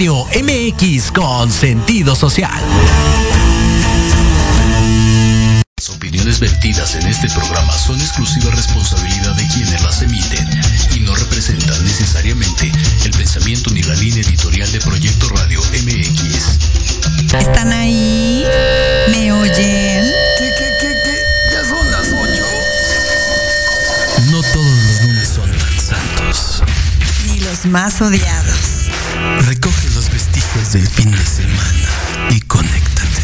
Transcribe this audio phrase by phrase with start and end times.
[0.00, 2.58] Radio MX con sentido social.
[5.76, 10.48] Las opiniones vertidas en este programa son exclusiva responsabilidad de quienes las emiten
[10.96, 12.72] y no representan necesariamente
[13.04, 17.34] el pensamiento ni la línea editorial de Proyecto Radio MX.
[17.34, 18.46] ¿Están ahí?
[19.10, 20.10] ¿Me oyen?
[20.38, 21.18] ¿Qué, qué, qué, qué?
[21.52, 22.46] Ya son las ocho.
[24.30, 26.62] No todos los lunes son tan santos.
[27.26, 28.80] Ni los más odiados.
[29.46, 29.89] Recoge
[30.30, 33.22] vestigios del fin de semana y conéctate.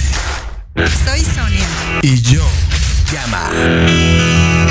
[1.05, 1.67] Soy Sonia.
[2.03, 2.43] Y yo,
[3.13, 4.66] llama.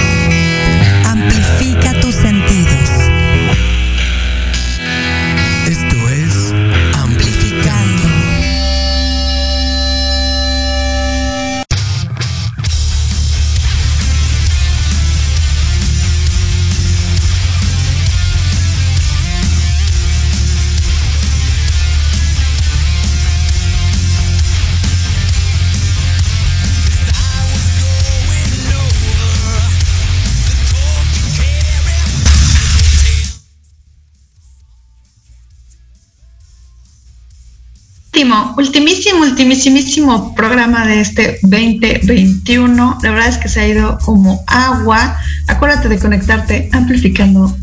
[38.35, 42.97] Último, ultimísimo, ultimísimo programa de este 2021.
[43.01, 45.15] La verdad es que se ha ido como agua.
[45.47, 47.55] Acuérdate de conectarte amplificando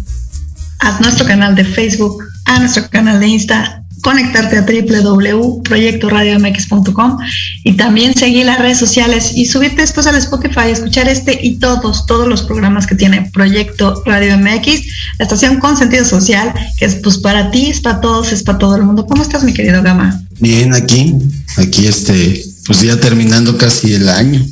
[0.78, 7.18] a nuestro canal de Facebook, a nuestro canal de Insta, conectarte a www.proyectoradiomx.com
[7.64, 12.06] y también seguir las redes sociales y subirte después al Spotify, escuchar este y todos,
[12.06, 14.86] todos los programas que tiene Proyecto Radio MX,
[15.18, 18.56] la estación con sentido social, que es pues para ti, es para todos, es para
[18.58, 19.04] todo el mundo.
[19.06, 20.22] ¿Cómo estás, mi querido Gama?
[20.42, 21.14] Bien, aquí,
[21.56, 24.44] aquí este, pues ya terminando casi el año.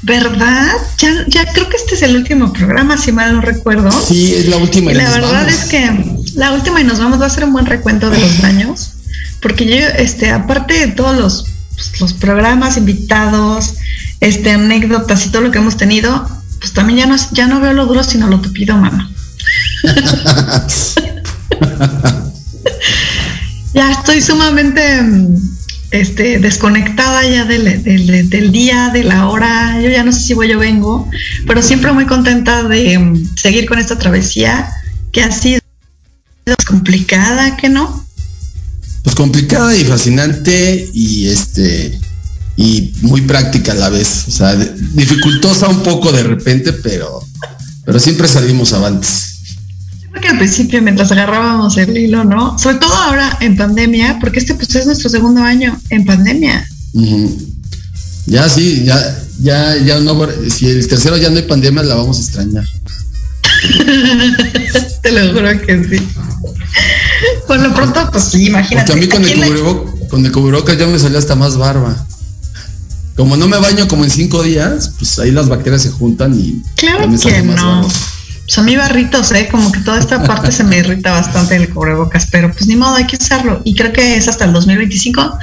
[0.00, 0.72] ¿Verdad?
[0.96, 3.90] Ya, ya creo que este es el último programa, si mal no recuerdo.
[3.92, 4.90] Sí, es la última.
[4.90, 5.52] Y y la verdad vamos.
[5.52, 8.42] es que la última y nos vamos va a ser un buen recuento de los
[8.44, 8.92] años,
[9.42, 11.44] porque yo, este, aparte de todos los,
[11.74, 13.74] pues, los programas, invitados,
[14.20, 16.26] este, anécdotas y todo lo que hemos tenido,
[16.58, 19.10] pues también ya no, ya no veo lo duro, sino lo tupido, mano.
[23.74, 24.82] ya estoy sumamente
[25.90, 29.80] este, desconectada ya del, del- del día, de la hora.
[29.82, 31.08] Yo ya no sé si voy o vengo,
[31.46, 34.70] pero siempre muy contenta de mm, seguir con esta travesía
[35.12, 35.60] que ha sido
[36.66, 38.06] complicada, que no?
[39.02, 41.98] Pues complicada y fascinante y este
[42.56, 44.24] y muy práctica a la vez.
[44.28, 47.20] O sea, dificultosa un poco de repente, pero,
[47.84, 49.31] pero siempre salimos avantes.
[50.22, 52.56] Que al principio, mientras agarrábamos el hilo, ¿no?
[52.58, 56.64] Sobre todo ahora en pandemia, porque este pues es nuestro segundo año en pandemia.
[56.92, 57.36] Ujú.
[58.26, 60.16] Ya sí, ya, ya, ya no,
[60.48, 62.64] si el tercero ya no hay pandemia, la vamos a extrañar.
[65.02, 66.08] Te lo juro que sí.
[67.46, 68.92] Por lo pronto, pues sí, imagínate.
[68.92, 71.34] Porque a mí con ¿a el, quién le- con el cubrebocas ya me salió hasta
[71.34, 72.06] más barba.
[73.16, 76.62] Como no me baño como en cinco días, pues ahí las bacterias se juntan y
[76.76, 77.82] Claro que más no.
[77.82, 77.88] barba.
[78.44, 79.48] Pues a mí barritos, ¿eh?
[79.50, 82.96] Como que toda esta parte se me irrita bastante el cubrebocas, pero pues ni modo,
[82.96, 83.62] hay que usarlo.
[83.64, 85.38] Y creo que es hasta el 2025.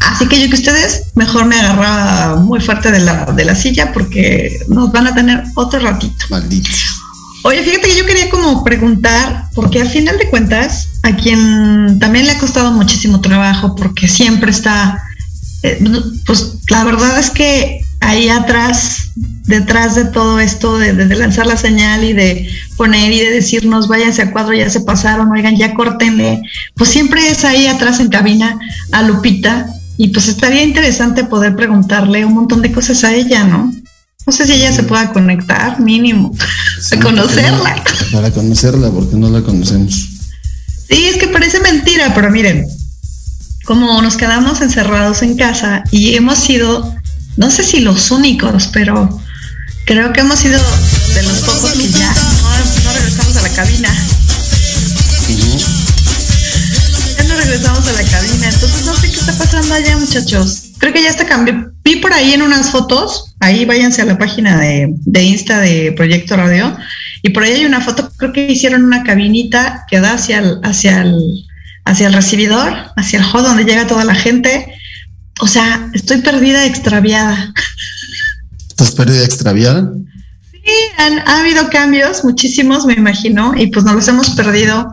[0.00, 3.92] Así que yo que ustedes, mejor me agarraba muy fuerte de la, de la silla
[3.92, 6.26] porque nos van a tener otro ratito.
[6.30, 6.70] Maldito.
[7.42, 12.26] Oye, fíjate que yo quería como preguntar, porque al final de cuentas, a quien también
[12.26, 15.02] le ha costado muchísimo trabajo, porque siempre está,
[15.62, 15.80] eh,
[16.26, 19.10] pues la verdad es que ahí atrás,
[19.44, 24.22] detrás de todo esto, de, lanzar la señal y de poner y de decirnos, váyanse
[24.22, 26.42] a cuadro, ya se pasaron, oigan, ya córtenle,
[26.74, 28.58] pues siempre es ahí atrás en cabina
[28.92, 29.66] a Lupita,
[29.96, 33.72] y pues estaría interesante poder preguntarle un montón de cosas a ella, ¿no?
[34.26, 36.32] No sé si ella se pueda conectar, mínimo,
[36.80, 37.82] Sí, a conocerla.
[38.12, 40.08] Para conocerla, porque no la conocemos.
[40.88, 42.66] Sí, es que parece mentira, pero miren,
[43.64, 46.94] como nos quedamos encerrados en casa y hemos sido,
[47.38, 49.08] no sé si los únicos, pero
[49.86, 50.60] creo que hemos sido
[51.14, 53.88] de los pocos que ya no, no regresamos a la cabina.
[57.16, 60.64] Ya no regresamos a la cabina, entonces no sé qué está pasando allá, muchachos.
[60.78, 61.70] Creo que ya está cambiando.
[61.84, 65.92] Vi por ahí en unas fotos, ahí váyanse a la página de, de Insta de
[65.92, 66.76] Proyecto Radio,
[67.22, 70.58] y por ahí hay una foto, creo que hicieron una cabinita que da hacia el,
[70.64, 71.46] hacia el,
[71.84, 74.74] hacia el recibidor, hacia el hall donde llega toda la gente.
[75.40, 77.52] O sea, estoy perdida, extraviada.
[78.68, 79.92] ¿Estás perdida, extraviada?
[80.52, 84.92] Sí, han, ha habido cambios, muchísimos, me imagino, y pues nos los hemos perdido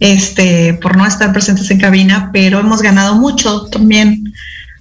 [0.00, 4.32] este, por no estar presentes en cabina, pero hemos ganado mucho también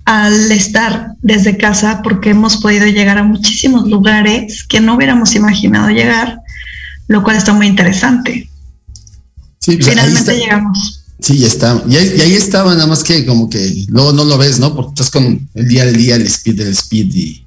[0.05, 5.89] al estar desde casa porque hemos podido llegar a muchísimos lugares que no hubiéramos imaginado
[5.89, 6.39] llegar,
[7.07, 8.49] lo cual está muy interesante.
[9.59, 11.04] Sí, pues Finalmente llegamos.
[11.25, 11.81] Sí, ya está.
[11.89, 14.75] Y ahí, y ahí estaba, nada más que como que luego no lo ves, ¿no?
[14.75, 17.43] Porque estás con el día al día, el speed del speed y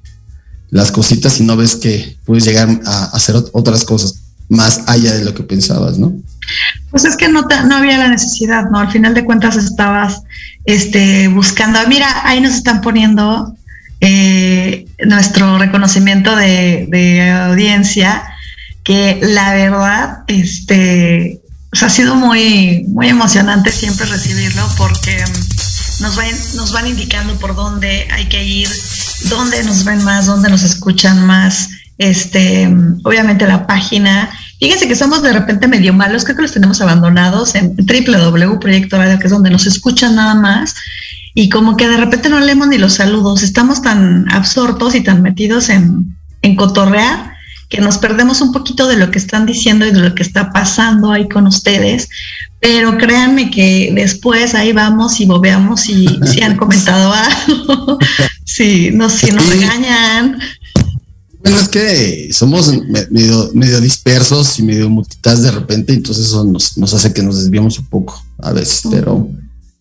[0.69, 4.15] las cositas y no ves que puedes llegar a hacer ot- otras cosas
[4.49, 6.13] más allá de lo que pensabas, ¿no?
[6.91, 8.79] Pues es que no, no había la necesidad, ¿no?
[8.79, 10.23] Al final de cuentas estabas
[10.65, 11.79] este, buscando.
[11.87, 13.55] Mira, ahí nos están poniendo
[14.01, 18.23] eh, nuestro reconocimiento de audiencia,
[18.83, 21.38] que la verdad, este,
[21.69, 27.35] pues ha sido muy, muy emocionante siempre recibirlo porque mm, nos van, nos van indicando
[27.35, 28.69] por dónde hay que ir,
[29.29, 31.69] dónde nos ven más, dónde nos escuchan más.
[31.97, 34.29] Este, mm, obviamente la página.
[34.59, 38.97] Fíjense que somos de repente medio malos, creo que los tenemos abandonados en www Proyecto
[38.97, 40.75] Radio, que es donde nos escuchan nada más.
[41.35, 45.21] Y como que de repente no leemos ni los saludos, estamos tan absortos y tan
[45.21, 47.38] metidos en, en cotorrear
[47.69, 50.51] que nos perdemos un poquito de lo que están diciendo y de lo que está
[50.51, 52.09] pasando ahí con ustedes.
[52.59, 57.97] Pero créanme que después ahí vamos y bobeamos si, si han comentado algo,
[58.43, 60.39] si, no, si nos regañan.
[61.41, 66.43] Bueno, es que somos me- medio, medio dispersos y medio multitask de repente, entonces eso
[66.43, 69.29] nos, nos hace que nos desviemos un poco a veces, pero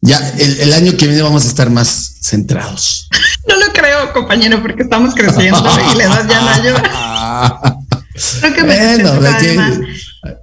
[0.00, 3.08] ya el, el año que viene vamos a estar más centrados.
[3.48, 7.78] No lo creo, compañero, porque estamos creciendo y la edad ya no ayuda.
[8.40, 9.80] Creo que me bueno, siento hay que,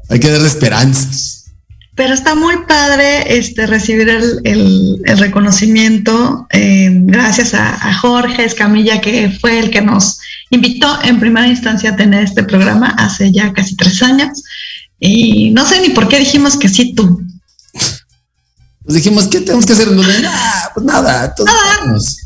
[0.09, 1.43] hay que darle esperanzas.
[1.93, 6.47] Pero está muy padre este, recibir el, el- el reconocimiento.
[6.51, 10.17] eh, gracias a, a Jorge Escamilla, que fue el que nos
[10.49, 14.41] invitó en primera instancia a tener este programa hace ya casi tres años.
[14.99, 17.21] Y no sé ni por qué dijimos que sí tú.
[18.85, 19.89] Pues dijimos, ¿qué tenemos que hacer?
[20.27, 21.49] Ah, pues nada, todos
[21.81, 22.17] vamos.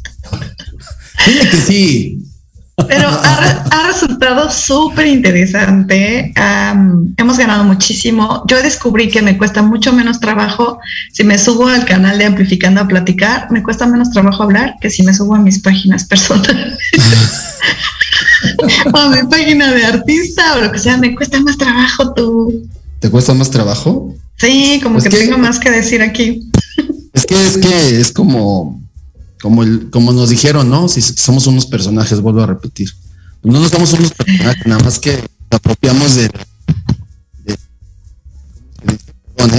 [1.25, 2.25] Dile que sí.
[2.87, 6.33] Pero ha, re- ha resultado súper interesante.
[7.17, 8.43] Hemos ganado muchísimo.
[8.47, 10.79] Yo descubrí que me cuesta mucho menos trabajo
[11.13, 13.47] si me subo al canal de Amplificando a platicar.
[13.51, 16.77] Me cuesta menos trabajo hablar que si me subo a mis páginas personales.
[18.93, 20.97] o a mi página de artista o lo que sea.
[20.97, 22.67] Me cuesta más trabajo tú.
[22.99, 24.15] ¿Te cuesta más trabajo?
[24.37, 26.48] Sí, como que- tengo más que decir aquí.
[27.19, 28.81] Es que es que es como,
[29.41, 30.87] como el, como nos dijeron, ¿no?
[30.87, 32.89] Si somos unos personajes, vuelvo a repetir.
[33.43, 36.29] No nos somos unos personajes, nada más que nos apropiamos de,
[37.45, 37.57] de-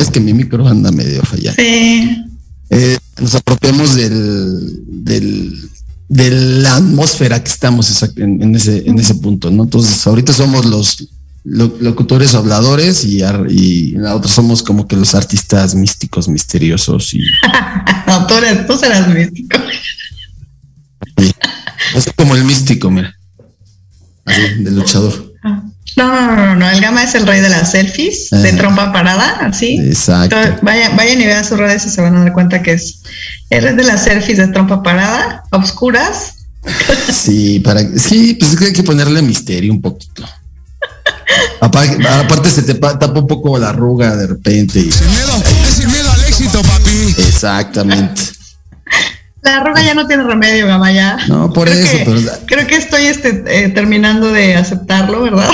[0.00, 1.56] es que mi micro anda medio fallado.
[1.58, 2.24] Sí.
[2.70, 5.70] Eh, nos apropiamos del, del,
[6.08, 6.30] de
[6.62, 9.64] la atmósfera que estamos en, en ese, en ese punto, ¿no?
[9.64, 11.08] Entonces, ahorita somos los lo-
[11.44, 17.20] locutores habladores y, ar- y la otra somos como que los artistas místicos, misteriosos y
[18.06, 19.58] No, tú, eres, tú serás místico.
[21.94, 23.14] es como el místico, mira.
[24.24, 25.30] Así, del luchador.
[25.96, 28.56] No, no, no, no, el Gama es el rey de las selfies, de Ah.
[28.56, 29.76] trompa parada, así.
[29.78, 30.36] Exacto.
[30.36, 33.02] Entonces, Vayan, vayan y vean sus redes y se van a dar cuenta que es
[33.50, 36.34] el rey de las selfies de trompa parada, obscuras.
[37.10, 40.24] Sí, para sí, pues es que hay que ponerle misterio un poquito.
[41.60, 44.78] Aparte, aparte se te pa- tapa un poco la arruga de repente.
[44.80, 47.14] y- Sin miedo, es sin miedo al éxito, papi.
[47.18, 48.22] exactamente.
[49.42, 51.16] La arruga ya no tiene remedio, Gama, ya.
[51.28, 55.50] No, por Creo eso, que- pero Creo que estoy este, eh, terminando de aceptarlo, ¿verdad?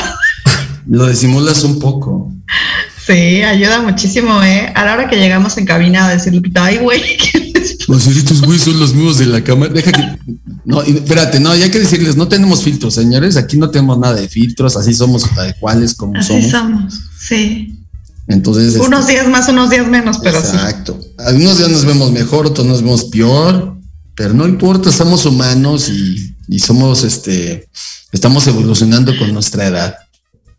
[0.89, 2.33] lo disimulas un poco.
[3.07, 4.73] Sí, ayuda muchísimo, ¿eh?
[4.75, 7.46] A la hora que llegamos en cabina a decirle, ay, güey, ¿qué
[7.89, 9.73] Los ceritos, güey, son los mismos de la cámara.
[9.73, 10.19] Deja que.
[10.65, 13.37] No, espérate, no, ya hay que decirles, no tenemos filtros, señores.
[13.37, 16.51] Aquí no tenemos nada de filtros, así somos tal cuales como Así somos.
[16.51, 17.79] somos, sí.
[18.27, 18.75] Entonces.
[18.75, 20.49] este, Unos días más, unos días menos, pero sí.
[20.57, 20.99] Exacto.
[21.19, 23.77] Algunos días nos vemos mejor, otros nos vemos peor,
[24.17, 27.69] pero no importa, somos humanos y, y somos este.
[28.11, 29.95] Estamos evolucionando con nuestra edad.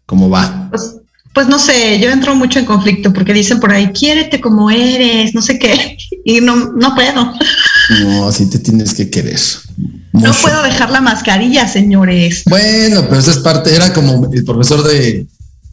[0.06, 0.68] ¿Cómo va?
[0.70, 0.96] Pues,
[1.38, 5.36] pues no sé, yo entro mucho en conflicto porque dicen por ahí, quiérete como eres,
[5.36, 7.32] no sé qué, y no, no puedo.
[8.02, 9.40] No, así te tienes que querer.
[10.14, 10.42] No Mucho.
[10.42, 12.42] puedo dejar la mascarilla, señores.
[12.50, 15.28] Bueno, pero esa es parte, era como el profesor de,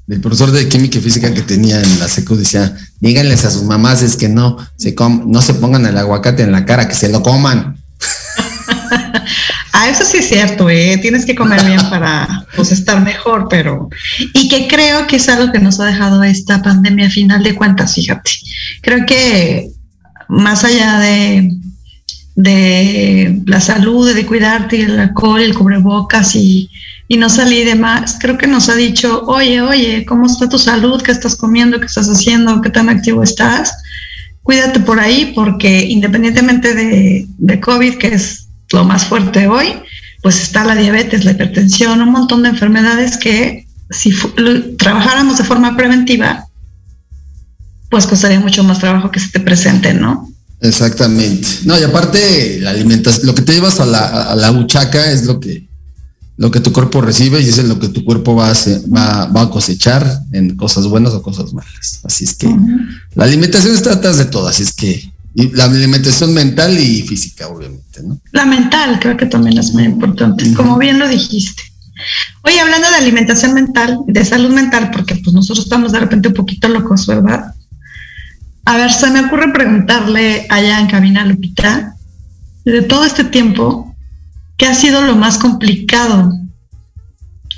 [0.09, 3.63] el profesor de química y física que tenía en la secu decía, díganles a sus
[3.63, 6.95] mamás es que no se com- no se pongan el aguacate en la cara, que
[6.95, 7.83] se lo coman.
[9.77, 10.99] Ah, eso sí es cierto, ¿eh?
[11.03, 13.89] Tienes que comer bien para pues, estar mejor, pero...
[14.33, 17.57] Y que creo que es algo que nos ha dejado esta pandemia a final de
[17.57, 18.31] cuentas, fíjate.
[18.83, 19.71] Creo que
[20.29, 21.51] más allá de,
[22.37, 26.71] de la salud, de cuidarte, el alcohol, el cubrebocas y,
[27.09, 30.59] y no salir de más, creo que nos ha dicho, oye, oye, ¿cómo está tu
[30.59, 31.03] salud?
[31.03, 31.81] ¿Qué estás comiendo?
[31.81, 32.61] ¿Qué estás haciendo?
[32.61, 33.77] ¿Qué tan activo estás?
[34.43, 38.44] Cuídate por ahí porque independientemente de, de COVID, que es
[38.75, 39.69] lo más fuerte hoy,
[40.23, 44.13] pues está la diabetes, la hipertensión, un montón de enfermedades que si
[44.79, 46.47] trabajáramos de forma preventiva,
[47.91, 50.29] pues costaría mucho más trabajo que se te presente, ¿no?
[50.61, 51.47] Exactamente.
[51.65, 55.25] No, y aparte, la alimentación, lo que te llevas a la, a la buchaca es
[55.27, 55.69] lo que,
[56.39, 59.27] lo que tu cuerpo recibe y es lo que tu cuerpo va a, hacer- va,
[59.27, 62.01] va a cosechar en cosas buenas o cosas malas.
[62.03, 62.49] Así es que
[63.15, 67.49] la alimentación está atrás de todo, así es que y la alimentación mental y física,
[67.49, 68.21] obviamente, ¿no?
[68.31, 71.63] La mental creo que también es muy importante, como bien lo dijiste.
[72.43, 76.35] Oye, hablando de alimentación mental, de salud mental, porque pues nosotros estamos de repente un
[76.35, 77.53] poquito locos, ¿verdad?
[78.65, 81.97] A ver, se me ocurre preguntarle allá en cabina Lupita,
[82.65, 83.95] de todo este tiempo,
[84.57, 86.33] ¿qué ha sido lo más complicado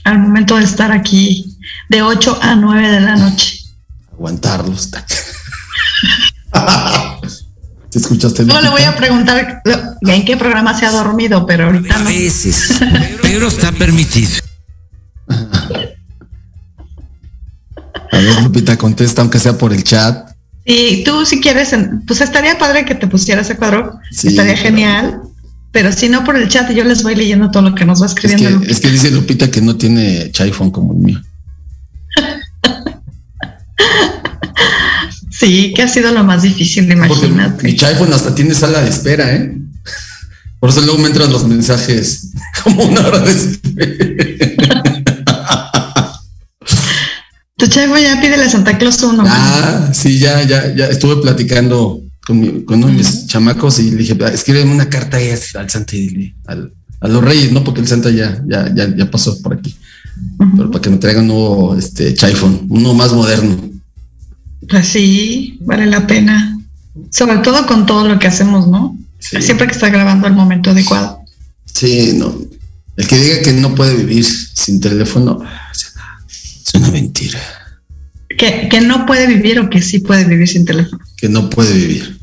[0.04, 3.61] al momento de estar aquí de 8 a 9 de la noche?
[4.12, 4.90] Aguantarlos.
[7.97, 8.45] ¿Te escuchaste?
[8.45, 9.62] No le voy a preguntar
[10.03, 12.11] en qué programa se ha dormido, pero ahorita A no.
[13.23, 14.29] pero está permitido.
[18.12, 20.29] A ver, Lupita, contesta, aunque sea por el chat.
[20.67, 21.75] Sí, tú si quieres,
[22.07, 25.21] pues estaría padre que te pusieras ese cuadro, Sí, estaría pero- genial,
[25.73, 28.07] pero si no por el chat yo les voy leyendo todo lo que nos va
[28.07, 28.49] Es escribiendo.
[28.49, 28.73] que, Lupita.
[28.73, 31.23] es que dice Lupita que no tiene iPhone como el mío.
[35.38, 37.62] Sí, que ha sido lo más difícil, Porque imagínate.
[37.66, 39.55] mi iPhone hasta tiene sala de espera, ¿eh?
[40.59, 42.31] Por eso luego me entran los mensajes
[42.64, 43.59] como una hora después.
[47.59, 49.25] Tu chavo ya pídele a Santa Claus uno.
[49.26, 53.90] Ah, sí, ya, ya, ya estuve platicando con, mi- con uno de mis chamacos y
[53.93, 57.52] le dije, "Ah, escríbeme una carta ahí al Santa y dile, al- a los reyes,
[57.52, 57.64] ¿no?
[57.64, 59.75] Porque el Santa ya, ya, ya, ya pasó por aquí.
[60.57, 63.57] Pero para que me traigan un nuevo este, iPhone, uno más moderno.
[64.68, 66.58] Pues sí, vale la pena.
[67.11, 68.96] Sobre todo con todo lo que hacemos, ¿no?
[69.18, 69.40] Sí.
[69.42, 71.20] Siempre que está grabando el momento adecuado.
[71.64, 72.35] Sí, no.
[72.96, 75.42] El que diga que no puede vivir sin teléfono,
[75.73, 75.92] es
[76.75, 77.38] una- mentira.
[78.38, 81.02] Que, que no puede vivir o que sí puede vivir sin teléfono.
[81.16, 82.18] Que no puede vivir.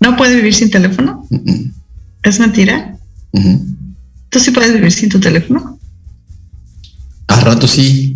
[0.00, 1.26] ¿No puede vivir sin teléfono?
[2.22, 2.96] ¿Es mentira?
[4.30, 5.78] ¿Tú sí puedes vivir sin tu teléfono?
[7.28, 8.15] A rato sí.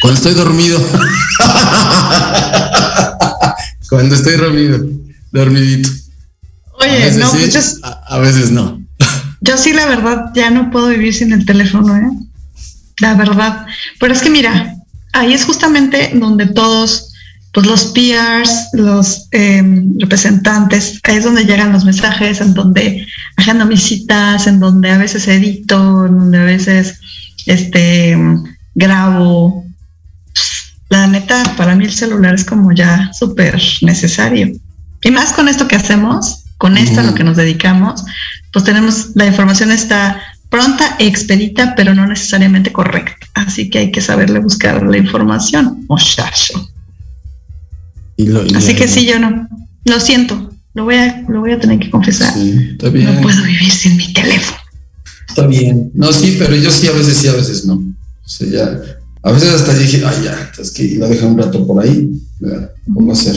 [0.00, 0.78] Cuando estoy dormido.
[3.88, 4.78] Cuando estoy dormido.
[5.32, 5.90] Dormidito.
[6.80, 8.80] a Oye, veces no, sí, yo, a, a veces no.
[9.40, 12.08] yo sí, la verdad, ya no puedo vivir sin el teléfono, ¿eh?
[13.00, 13.66] La verdad.
[13.98, 14.74] Pero es que mira,
[15.12, 17.12] ahí es justamente donde todos,
[17.52, 19.62] pues los PRs, los eh,
[19.98, 24.98] representantes, ahí es donde llegan los mensajes, en donde agendo mis citas, en donde a
[24.98, 27.00] veces edito, en donde a veces
[27.46, 28.16] este
[28.74, 29.67] grabo.
[30.90, 34.52] La neta, para mí el celular es como ya súper necesario.
[35.02, 38.04] Y más con esto que hacemos, con esto a lo que nos dedicamos,
[38.52, 43.26] pues tenemos, la información está pronta, expedita, pero no necesariamente correcta.
[43.34, 46.70] Así que hay que saberle buscar la información, muchacho.
[48.16, 49.46] Y lo- y Así que sí, yo no.
[49.84, 52.32] Lo siento, lo voy a, lo voy a tener que confesar.
[52.34, 53.14] Sí, está bien.
[53.14, 54.58] No puedo vivir sin mi teléfono.
[55.28, 55.90] Está bien.
[55.94, 57.74] No, sí, pero yo sí, a veces sí, a veces no.
[57.74, 58.80] O sea, ya.
[59.28, 62.10] A veces hasta dije, ay, ya, es que iba a dejar un rato por ahí.
[62.94, 63.36] ¿Cómo hacer?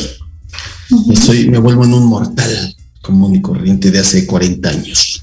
[0.89, 5.21] Y soy, me vuelvo en un mortal común y corriente de hace 40 años.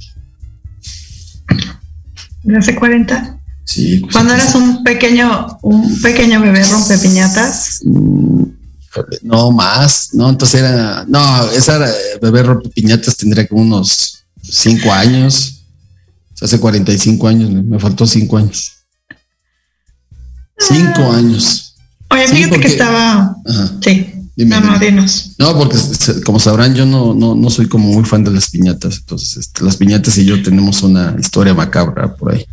[2.43, 3.41] ¿De hace 40?
[3.65, 4.01] Sí.
[4.01, 7.81] pues, Cuando eras un pequeño, un pequeño bebé rompe piñatas.
[7.85, 8.43] Mm,
[9.23, 10.11] No, más.
[10.13, 11.07] No, entonces era.
[11.09, 15.63] No, esa era, eh, bebé rompe piñatas tendría como unos 5 años.
[16.43, 18.78] Hace 45 años, me me faltó 5 años.
[20.59, 21.75] 5 años.
[22.11, 23.37] Oye, Sí, fíjate porque- que estaba.
[23.49, 23.71] Ajá.
[23.83, 24.15] Sí.
[24.37, 24.87] Dime, no, no, dime.
[24.87, 25.33] dinos.
[25.39, 25.77] No, porque
[26.25, 28.99] como sabrán, yo no, no, no soy como muy fan de las piñatas.
[28.99, 32.45] Entonces, este, las piñatas y yo tenemos una historia macabra por ahí.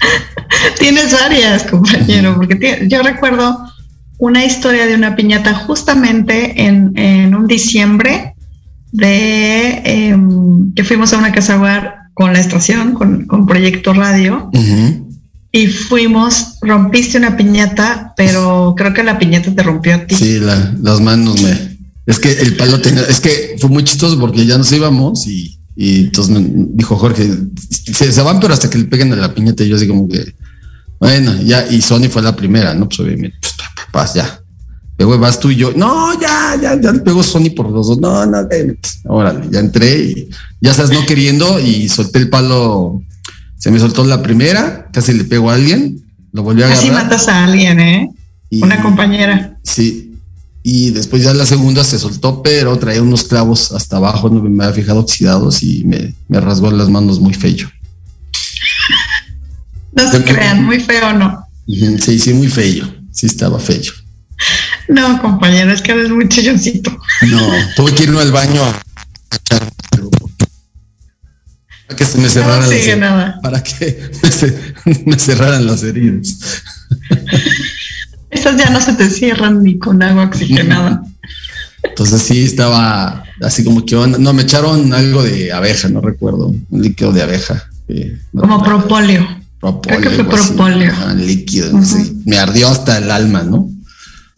[0.78, 3.58] Tienes varias, compañero, porque yo recuerdo
[4.18, 8.34] una historia de una piñata justamente en, en un diciembre
[8.92, 14.50] de em, que fuimos a una casa hogar con la estación, con, con Proyecto Radio,
[14.52, 15.13] Ujú.
[15.56, 20.16] Y fuimos, rompiste una piñata, pero creo que la piñata te rompió a ti.
[20.16, 21.78] Sí, la- las manos me.
[22.06, 23.02] Es que el palo tenía.
[23.02, 27.30] Es que fue muy chistoso porque ya nos íbamos y, y entonces me dijo Jorge,
[27.70, 29.62] se, se van, pero hasta que le peguen a la piñata.
[29.62, 30.34] Y yo así como que,
[30.98, 31.64] bueno, ya.
[31.70, 32.88] Y Sony fue la primera, ¿no?
[32.88, 34.40] Pues obviamente, pues, pa, pa, pa, ya.
[34.98, 37.98] Luego vas tú y yo, no, ya, ya, ya le pegó Sony por los dos.
[38.00, 38.38] No, no,
[39.04, 40.28] órale, ya entré y
[40.60, 43.02] ya sabes, no queriendo y solté el palo.
[43.64, 46.82] Se me soltó la primera, casi le pegó a alguien, lo volví a agarrar.
[46.82, 48.10] Así matas a alguien, ¿eh?
[48.50, 49.56] y- Una compañera.
[49.62, 50.18] Sí.
[50.62, 54.64] Y después ya la segunda se soltó, pero traía unos clavos hasta abajo, no me
[54.64, 57.66] había fijado oxidados y me, me rasgó las manos muy feo.
[59.92, 61.46] No se crean, muy feo, ¿no?
[61.66, 62.84] Sí, sí, muy feo.
[63.12, 63.80] Sí, estaba feo.
[64.90, 66.90] No, compañero, es que eres muy chilloncito.
[67.30, 69.83] No, tuve que irme al baño a echar para
[71.96, 73.40] que se me cerraran No las nada.
[73.42, 74.74] para que me, ce-
[75.06, 76.36] me cerraran las heridas.
[78.30, 81.02] Esas ya no se te cierran ni con agua oxigenada.
[81.82, 86.48] Entonces sí estaba así como que onda- no me echaron algo de abeja, no recuerdo,
[86.48, 87.62] un líquido de abeja.
[87.88, 88.80] eh, no Como recuerdo.
[88.88, 89.28] propóleo.
[89.60, 90.46] propóleo, creo que fue algo así.
[90.54, 90.92] propóleo.
[90.92, 92.12] Ajá, líquido, sé.
[92.24, 93.70] me ardió hasta el alma, ¿no?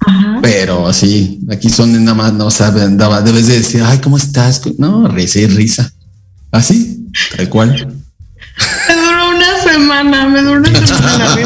[0.00, 0.38] Ajá.
[0.42, 4.60] Pero así, aquí son nada más, no saben, debes de decir, ay, ¿cómo estás?
[4.78, 5.90] No, risa y risa.
[6.50, 7.05] Así,
[7.36, 7.70] tal cual.
[8.88, 11.36] Me duró una semana, me duró una semana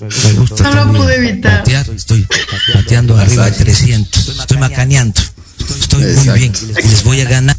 [0.00, 1.58] me gusta No lo también pude evitar.
[1.58, 2.26] patear, estoy
[2.72, 4.28] pateando arriba de 300.
[4.40, 5.20] Estoy macaneando.
[5.58, 6.34] Estoy muy Exacto.
[6.34, 6.52] bien.
[6.76, 7.56] Les voy a ganar.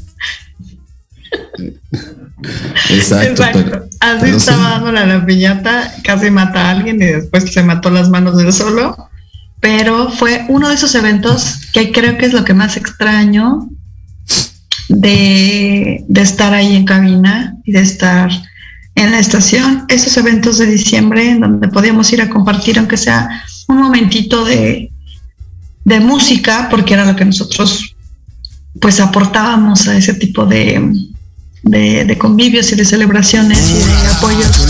[2.89, 3.29] Exacto.
[3.43, 3.59] Exacto.
[3.63, 4.49] pero- Así pero sí.
[4.49, 8.37] estaba dándole a la piñata, casi mata a alguien y después se mató las manos
[8.37, 9.09] del solo.
[9.59, 13.69] Pero fue uno de esos eventos que creo que es lo que más extraño
[14.91, 18.29] de, estar ahí en cabina y de estar
[18.95, 19.85] en la estación.
[19.87, 24.91] Esos eventos de diciembre en donde podíamos ir a compartir, aunque sea un momentito de,
[25.85, 27.95] de música, porque era lo que nosotros
[28.79, 30.93] pues aportábamos a ese tipo de,
[31.63, 34.67] de, de convivios y de celebraciones y de apoyos.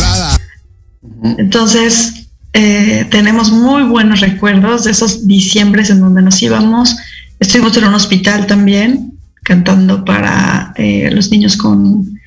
[1.38, 6.98] Entonces, eh, tenemos muy buenos recuerdos de esos diciembres en donde nos íbamos.
[7.40, 9.11] Estuvimos en un hospital también,
[9.44, 12.20] cantando para eh, los niños con,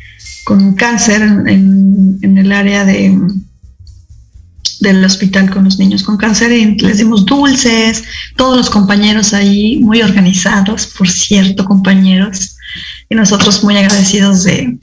[0.44, 3.16] con cáncer en, en- el área de
[4.81, 8.05] del hospital con los niños con cáncer y les dimos dulces,
[8.37, 12.57] todos los compañeros ahí muy organizados, por cierto, compañeros,
[13.09, 14.77] y nosotros muy agradecidos de,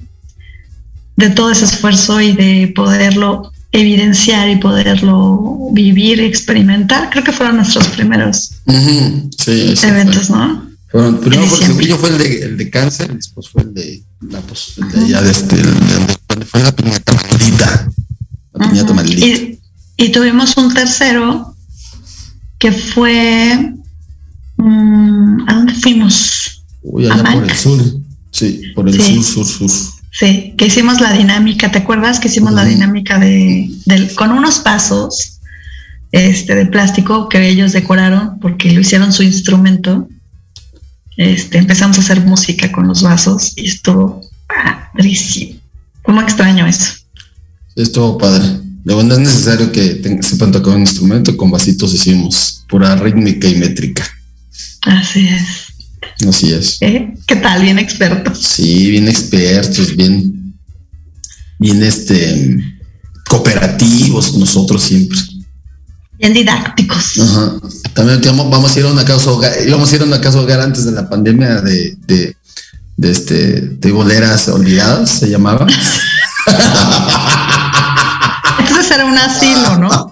[1.18, 7.10] de todo ese esfuerzo y de poderlo evidenciar y poderlo vivir y experimentar.
[7.12, 10.30] Creo que fueron nuestros primeros Ujú, Sí, sí, eventos.
[10.32, 10.71] ¿no?
[10.92, 14.40] Fueron- primero según yo fue el de, el de cáncer, después fue el de, la,
[14.42, 17.90] pues, el de allá de este, el de fue- la piñata maldita.
[18.54, 19.26] La piñata maldita.
[19.26, 19.60] Y,
[19.98, 21.56] y tuvimos un tercero
[22.58, 23.74] que fue...
[24.58, 26.64] mm, ¿A dónde fuimos?
[26.84, 27.82] Uy, allá por el sur.
[28.32, 29.24] Sí, por el Sí.
[29.24, 29.92] sur, sur, sur.
[30.12, 34.60] Sí, que hicimos la dinámica, ¿te acuerdas que hicimos la dinámica de, del- con unos
[34.60, 35.40] pasos
[36.12, 40.10] este, de plástico que ellos decoraron porque lo hicieron su instrumento?
[41.18, 45.60] Este, empezamos a hacer música con los vasos y estuvo padrísimo.
[46.02, 46.94] ¿Cómo extraño eso?
[47.76, 48.46] Estuvo padre.
[48.84, 53.56] De bueno, es necesario que sepan tocar un instrumento, con vasitos hicimos pura rítmica y
[53.56, 54.08] métrica.
[54.82, 56.28] Así es.
[56.28, 56.78] Así es.
[56.82, 57.14] ¿Eh?
[57.28, 57.62] ¿Qué tal?
[57.62, 58.40] Bien expertos.
[58.40, 60.56] Sí, bien expertos, bien,
[61.60, 62.58] bien este
[63.28, 65.18] cooperativos nosotros siempre.
[66.22, 67.20] Bien didácticos.
[67.20, 67.54] Ajá.
[67.96, 70.40] También vamos, vamos a ir a una casa hogar, íbamos a ir a una casa
[70.40, 72.36] hogar antes de la pandemia de, de,
[72.96, 75.66] de este de boleras olvidadas, se llamaba.
[78.60, 80.12] Entonces era un asilo, ¿no?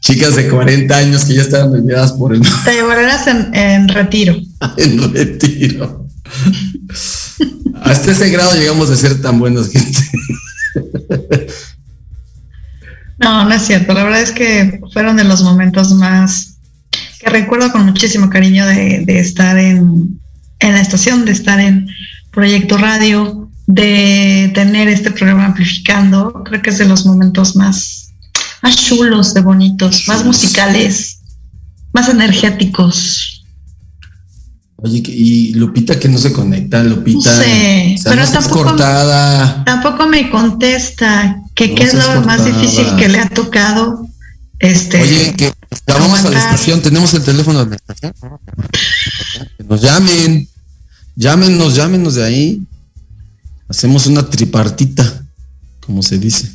[0.00, 4.36] Chicas de 40 años que ya estaban olvidadas por el Te llevarás en, en retiro.
[4.76, 6.06] en retiro.
[7.82, 9.98] Hasta ese grado llegamos a ser tan buenos gente.
[13.20, 13.92] No, no es cierto.
[13.94, 16.56] La verdad es que fueron de los momentos más
[17.20, 20.18] que recuerdo con muchísimo cariño de, de estar en,
[20.58, 21.86] en la estación, de estar en
[22.30, 26.42] Proyecto Radio, de tener este programa amplificando.
[26.44, 28.12] Creo que es de los momentos más,
[28.62, 31.20] más chulos, de bonitos, más musicales,
[31.92, 33.44] más energéticos.
[34.76, 37.36] Oye, y Lupita que no se conecta, Lupita.
[37.36, 39.62] No sé, pero tampoco- cortada.
[39.64, 44.06] Tampoco me contesta que No qué es lo más difícil que le ha tocado.
[44.58, 45.52] Este, Oye, que
[45.86, 48.12] llamamos a la estación, tenemos el teléfono de la estación.
[49.56, 50.48] Que nos llamen,
[51.16, 52.62] llámenos, llámenos de ahí.
[53.68, 55.22] Hacemos una tripartita,
[55.80, 56.50] como se dice.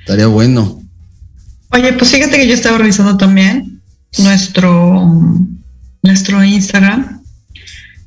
[0.00, 0.82] Estaría bueno.
[1.70, 3.80] Oye, pues fíjate que yo estaba revisando también
[4.18, 5.06] nuestro,
[6.02, 7.20] nuestro Instagram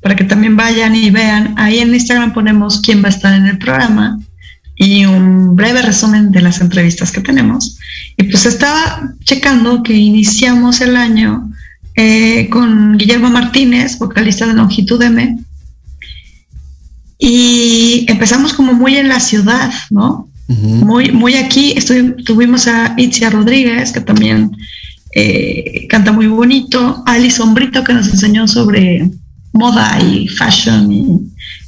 [0.02, 1.54] para que también vayan y vean.
[1.56, 4.18] Ahí en Instagram ponemos quién va a estar en el programa
[4.76, 7.78] y un breve resumen de las entrevistas que tenemos.
[8.16, 11.50] Y pues estaba checando que iniciamos el año
[11.96, 15.38] eh, con Guillermo Martínez, vocalista de Longitud M.
[17.18, 20.28] Y empezamos como muy en la ciudad, ¿no?
[20.48, 20.66] Ujú.
[20.84, 21.74] muy, muy aquí.
[22.24, 24.50] Tuvimos a Itzia Rodríguez, que también
[25.14, 29.10] eh, canta muy bonito, a Alison Brito, que nos enseñó sobre
[29.52, 31.04] moda y fashion, y,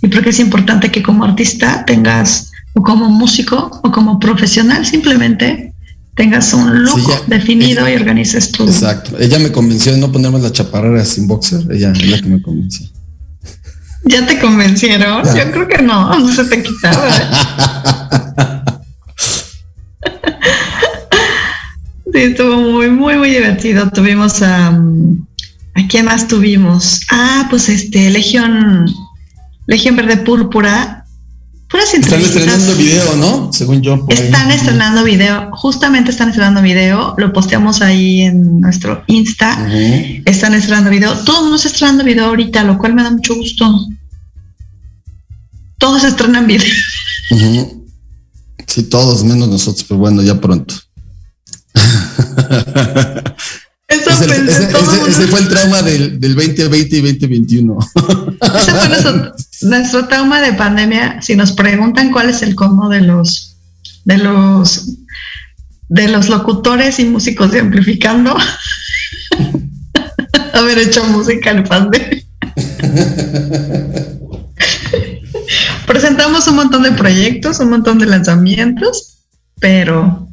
[0.03, 4.85] y creo que es importante que como artista tengas, o como músico, o como profesional,
[4.85, 5.73] simplemente
[6.15, 8.69] tengas un look Sí, definido Ella- y organices todo.
[8.69, 9.17] Exacto.
[9.19, 11.61] Ella me convenció de no ponerme la chaparrera sin boxer.
[11.73, 12.87] Ella es la que me convenció.
[14.05, 15.25] ¿Ya te convencieron?
[15.25, 15.47] Ya.
[15.47, 17.11] Yo creo que no, no se te quitaba.
[22.13, 23.89] sí, estuvo muy, muy, muy divertido.
[23.91, 24.69] Tuvimos a.
[24.69, 27.01] ¿A quién más tuvimos?
[27.11, 28.87] Ah, pues este, Legión.
[29.67, 30.96] Legión Verde Púrpura.
[31.69, 33.53] Puras Están estrenando video, ¿no?
[33.53, 33.95] Según yo.
[33.95, 34.17] ahí.
[34.17, 39.67] Están estrenando video, justamente están estrenando video, lo posteamos ahí en nuestro Insta.
[40.25, 43.35] Están estrenando video, todo el mundo está estrenando video ahorita, lo cual me da mucho
[43.35, 43.87] gusto.
[45.79, 46.63] Todos estrenan video.
[48.67, 50.75] Sí, todos, menos nosotros, pero bueno, ya pronto.
[53.89, 56.97] Eso Ese, pensé, ese- todo el ese- mundo- ese fue el trauma del, del 2020
[56.97, 57.79] y 2021.
[58.41, 61.21] ese fue nuestro, nuestro trauma de pandemia.
[61.23, 63.57] Si nos preguntan cuál es el colmo de los
[64.05, 64.97] de los
[65.89, 68.37] de los locutores y músicos de amplificando,
[70.53, 72.23] haber hecho música en pandemia.
[75.87, 79.19] Presentamos un montón de proyectos, un montón de lanzamientos,
[79.61, 80.29] pero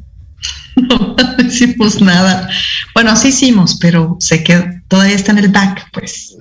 [0.76, 2.48] no hicimos nada.
[2.94, 6.33] Bueno, sí hicimos, pero sé que todavía está en el back, pues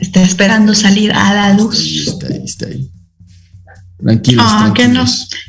[0.00, 1.78] está esperando salir a la Ahí luz.
[2.08, 2.90] está, ahí está ahí.
[4.02, 5.04] Tranquilos, Ah, que no,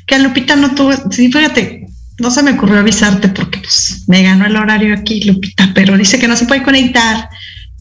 [0.07, 1.85] que Lupita no tuvo, sí, fíjate,
[2.19, 6.17] no se me ocurrió avisarte porque pues me ganó el horario aquí, Lupita, pero dice
[6.19, 7.29] que no se puede conectar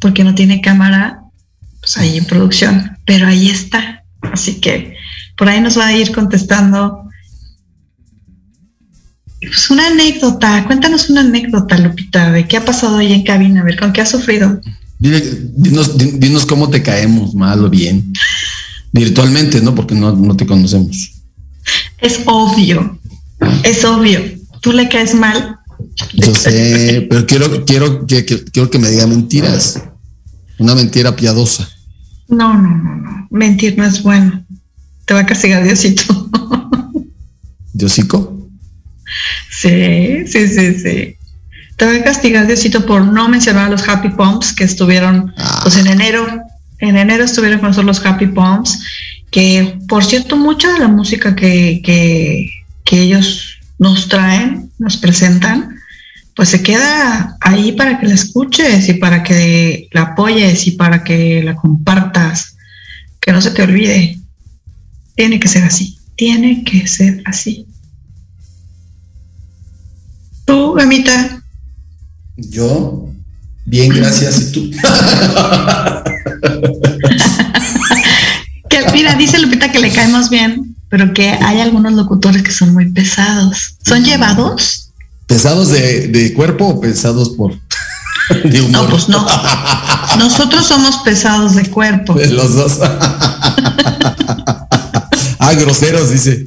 [0.00, 1.20] porque no tiene cámara,
[1.80, 4.04] pues ahí en producción, pero ahí está.
[4.20, 4.94] Así que
[5.36, 7.04] por ahí nos va a ir contestando.
[9.40, 13.64] Pues una anécdota, cuéntanos una anécdota, Lupita, de qué ha pasado ahí en cabina, a
[13.64, 14.60] ver, con qué has sufrido.
[14.98, 18.12] Dile- dinos, di- dinos cómo te caemos, mal o bien.
[18.92, 19.74] Virtualmente, ¿no?
[19.74, 21.12] Porque no, no te conocemos.
[21.98, 22.98] Es obvio,
[23.62, 24.20] es obvio.
[24.60, 25.56] Tú le caes mal,
[26.14, 29.80] Yo sé, pero quiero, quiero, que, que- quiero que me diga mentiras.
[30.58, 31.68] Una mentira piadosa.
[32.28, 33.28] No, no, no, no.
[33.30, 34.44] Mentir no es bueno.
[35.04, 36.28] Te va a castigar Diosito.
[37.72, 38.34] ¿Diosico?
[39.50, 41.14] sí, sí, sí, sí.
[41.78, 45.60] Te va a castigar Diosito por no mencionar a los Happy Pumps que estuvieron, Ah.
[45.62, 46.26] pues en enero.
[46.80, 48.80] En enero estuvieron con nosotros los Happy Pumps,
[49.30, 52.50] que por cierto, mucha de la música que, que,
[52.84, 55.76] que ellos nos traen, nos presentan,
[56.34, 61.02] pues se queda ahí para que la escuches y para que la apoyes y para
[61.04, 62.56] que la compartas,
[63.20, 64.18] que no se te olvide.
[65.16, 67.66] Tiene que ser así, tiene que ser así.
[70.44, 71.37] Tú, Gamita,
[72.38, 73.08] Yo,
[73.64, 74.40] bien, gracias.
[74.40, 74.70] ¿Y tú?
[78.70, 82.74] que mira, dice Lupita que le caemos bien, pero que hay algunos locutores que son
[82.74, 83.74] muy pesados.
[83.84, 84.92] ¿Son llevados?
[85.26, 87.58] ¿Pesados de, de cuerpo o pesados por
[88.44, 88.84] de humor?
[88.84, 89.26] No, pues no.
[90.18, 92.14] Nosotros somos pesados de cuerpo.
[92.14, 92.78] Los dos.
[95.40, 96.46] ah, groseros, dice.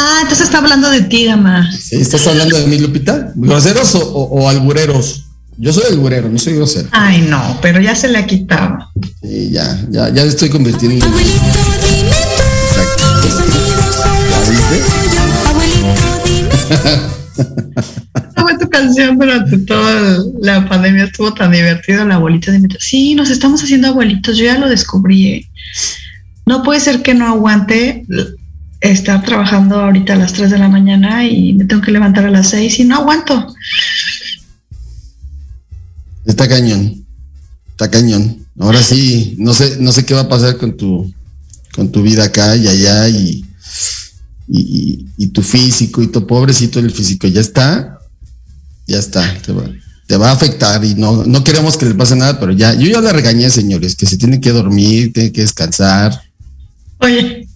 [0.00, 1.68] Ah, entonces está hablando de ti, Gama.
[1.72, 3.32] Sí, ¿Estás hablando de mí, Lupita?
[3.34, 5.24] ¿Groseros o, o- o albureros?
[5.56, 6.88] Yo soy alburero, no soy grosero.
[6.92, 8.78] Ay, no, pero ya se le ha quitado.
[9.22, 11.12] Sí, ya, ya, ya estoy convirtiendo en.
[11.12, 11.40] Abuelito,
[11.84, 12.10] dime
[18.36, 21.04] fue tu canción durante toda la pandemia.
[21.04, 22.78] Estuvo tan divertido el abuelito de Metro.
[22.80, 24.36] Sí, nos estamos haciendo abuelitos.
[24.36, 25.26] Yo ya lo descubrí.
[25.28, 25.48] ¿eh?
[26.46, 28.04] No puede ser que no aguante
[28.80, 32.30] estar trabajando ahorita a las 3 de la mañana y me tengo que levantar a
[32.30, 33.54] las 6 y no aguanto.
[36.24, 37.04] Está cañón.
[37.70, 38.38] Está cañón.
[38.58, 41.12] Ahora sí, no sé, no sé qué va a pasar con tu,
[41.74, 43.44] con tu vida acá y allá y,
[44.48, 47.26] y, y- y tu físico y tu pobrecito el físico.
[47.28, 47.98] Ya está.
[48.86, 49.36] Ya está.
[49.44, 49.64] Te va,
[50.06, 52.86] te va a afectar y no, no queremos que le pase nada, pero ya, yo
[52.88, 56.20] ya le regañé, señores, que se tiene que dormir, tiene que descansar.
[56.98, 57.46] Oye,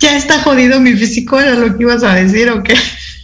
[0.00, 2.74] ya está jodido mi físico, era lo que ibas a decir o qué.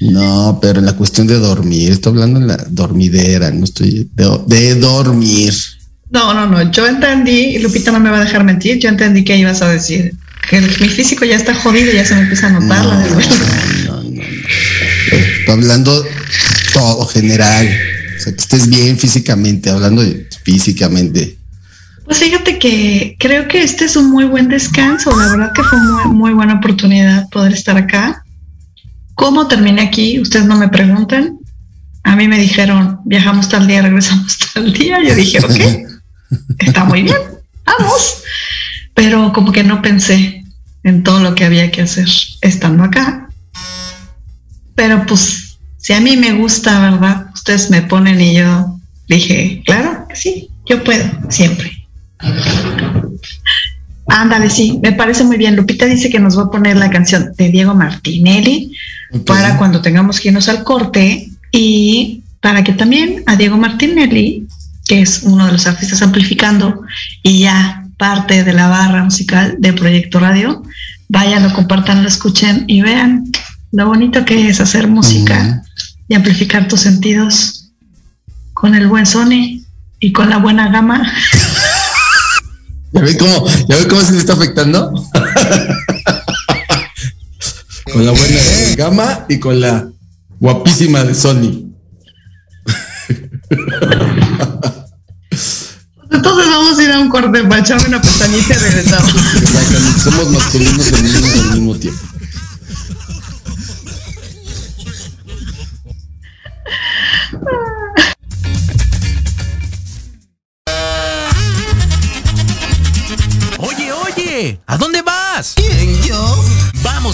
[0.01, 4.41] No, pero en la cuestión de dormir, estoy hablando en la dormidera, no estoy de,
[4.47, 5.55] de dormir.
[6.11, 6.71] No, no, no.
[6.71, 8.79] Yo entendí, Lupita no me va a dejar mentir.
[8.79, 10.15] Yo entendí que ibas a decir
[10.49, 13.45] que mi físico ya está jodido, ya se me empieza a notar la no, vergüenza.
[13.87, 14.23] no, no, no.
[14.23, 16.07] Estoy hablando
[16.73, 17.69] todo general.
[18.17, 21.36] O sea, que estés bien físicamente, hablando de físicamente.
[22.07, 25.11] Pues fíjate que creo que este es un muy buen descanso.
[25.19, 28.25] La verdad que fue muy, buena oportunidad poder estar acá.
[29.15, 30.21] ¿Cómo terminé aquí?
[30.21, 31.39] Ustedes no me preguntan.
[32.05, 35.03] A mí me dijeron, viajamos tal día, regresamos tal día.
[35.03, 35.99] Yo dije, ok,
[36.61, 37.17] está muy bien,
[37.65, 38.23] vamos.
[38.95, 40.45] Pero como que no pensé
[40.85, 42.09] en todo lo que había que hacer
[42.41, 43.29] estando acá.
[44.77, 47.27] Pero pues si a mí me gusta, ¿verdad?
[47.35, 51.71] Ustedes me ponen y yo dije, claro sí, yo puedo, siempre.
[54.09, 55.57] Ándale, sí, me parece muy bien.
[55.57, 58.73] Lupita dice que nos va a poner la canción de Diego Martinelli
[59.27, 64.47] para cuando tengamos que irnos al corte y para que también a Diego Martinelli,
[64.85, 66.83] que es uno de los artistas amplificando
[67.23, 70.63] y ya parte de la barra musical de Proyecto Radio,
[71.09, 73.25] vayan, lo compartan, lo escuchen y vean
[73.73, 75.63] lo bonito que es hacer música
[76.09, 77.73] y amplificar tus sentidos
[78.55, 79.65] con el buen Sony
[79.99, 81.13] y con la buena gama.
[82.97, 84.91] ¿Ya ven cómo, ya ven cómo se le está afectando?
[87.93, 89.87] con la buena de gama y con la
[90.41, 91.67] guapísima de Sony.
[96.11, 99.13] Entonces vamos a ir a un corte para echarme una pestañita y regresamos.
[100.03, 102.16] Somos masculinos y femeninos al mismo tiempo.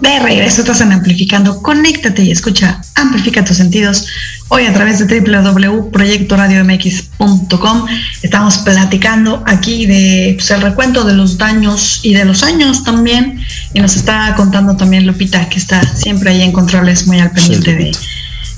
[0.00, 1.60] De regreso, estás en Amplificando.
[1.62, 4.06] Conéctate y escucha Amplifica tus sentidos.
[4.48, 7.86] Hoy a través de www.proyectoradiomx.com
[8.22, 13.40] estamos platicando aquí de pues, el recuento de los daños y de los años también.
[13.74, 17.74] Y nos está contando también Lupita, que está siempre ahí en controles, muy al pendiente
[17.74, 17.92] de,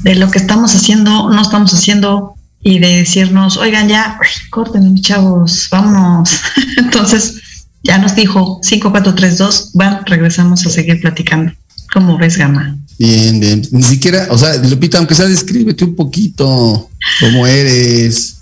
[0.00, 5.00] de lo que estamos haciendo, no estamos haciendo y de decirnos, oigan, ya, uy, corten,
[5.00, 6.40] chavos, vámonos.
[6.76, 7.40] Entonces,
[7.82, 11.52] ya nos dijo 5432, van, regresamos a seguir platicando.
[11.92, 12.76] ¿Cómo ves, Gama?
[12.98, 13.62] Bien, bien.
[13.72, 16.88] Ni siquiera, o sea, Lupita, aunque sea, descríbete un poquito
[17.20, 18.38] cómo eres,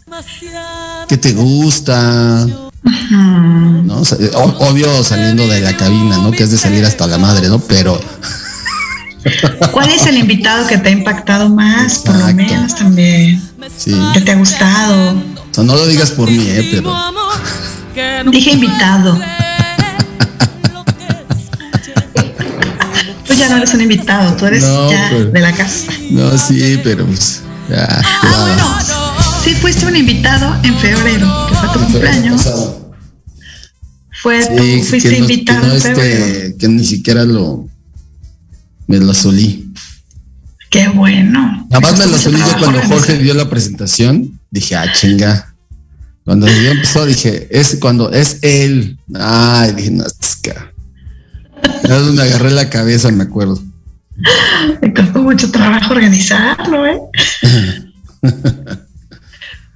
[1.08, 2.46] qué te gusta,
[3.10, 4.00] ¿no?
[4.00, 6.30] O sea, o- obvio saliendo de la cabina, ¿no?
[6.30, 7.58] Que es de salir hasta la madre, ¿no?
[7.58, 8.00] Pero
[9.72, 11.98] ¿Cuál es el invitado que te ha impactado más?
[12.00, 13.42] Por lo menos también.
[13.76, 13.94] sí.
[14.14, 15.10] Que te ha gustado.
[15.12, 16.68] O sea, no lo digas por mí, ¿eh?
[16.72, 16.94] Pero
[18.30, 19.18] Dije invitado.
[23.26, 25.92] Tú ya no eres un invitado, tú eres No, ya de la casa.
[26.10, 27.86] no, sí, pero pues ya.
[27.88, 28.46] Ah, cuidado.
[28.46, 28.78] bueno.
[29.44, 32.36] Sí, fuiste un invitado en febrero, que fue tu cumpleaños.
[32.42, 32.92] Pasado.
[34.22, 36.24] Fue tu, Sí, fuiste que no, que invitado no, en febrero.
[36.24, 37.66] este, que ni siquiera lo
[38.86, 39.72] me lo solí.
[40.68, 41.66] Qué bueno.
[41.70, 42.82] Nada más me lo solí yo cuando.
[42.82, 44.38] Jorge dio la presentación.
[44.50, 45.49] Dije, ah, chinga.
[46.24, 48.98] Cuando yo empezó, dije, es cuando es él.
[49.14, 50.40] Ay, dije, no, es
[52.12, 53.60] me agarré la cabeza, me acuerdo.
[54.82, 56.98] Me costó mucho trabajo organizarlo, ¿eh?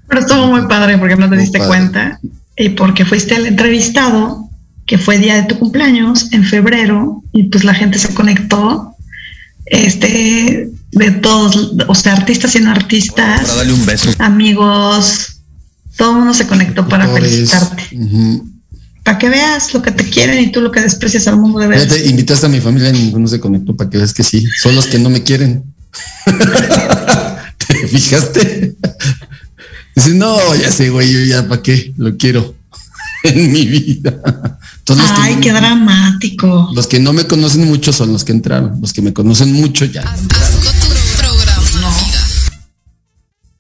[0.07, 1.69] Pero estuvo muy padre porque no te diste padre.
[1.69, 2.21] cuenta
[2.57, 4.49] y porque fuiste el entrevistado,
[4.87, 8.95] que fue día de tu cumpleaños en febrero y pues la gente se conectó,
[9.67, 14.11] este, de todos, o sea, artistas y no artistas, Para darle un beso.
[14.19, 15.34] amigos,
[15.97, 17.99] todo el mundo se conectó para felicitarte,
[19.03, 21.69] para que veas lo que te quieren y tú lo que desprecias al mundo de
[21.69, 21.85] veras.
[21.85, 24.47] Fíjate, invitaste a mi familia y ninguno se conectó para que veas que sí.
[24.63, 25.63] Son los que no me quieren.
[27.67, 28.77] ¿Te fijaste?
[29.95, 32.55] Dice, no, ya sé, güey, yo ya para qué lo quiero
[33.25, 34.21] en mi vida.
[35.17, 36.71] Ay, que, qué dramático.
[36.75, 38.81] los que no me conocen mucho son los que entraron.
[38.81, 40.05] Los que me conocen mucho ya.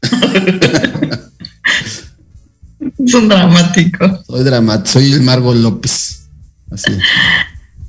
[3.15, 4.25] Es un dramático.
[4.27, 6.27] Soy dramático, soy el Margo López.
[6.73, 6.91] Así.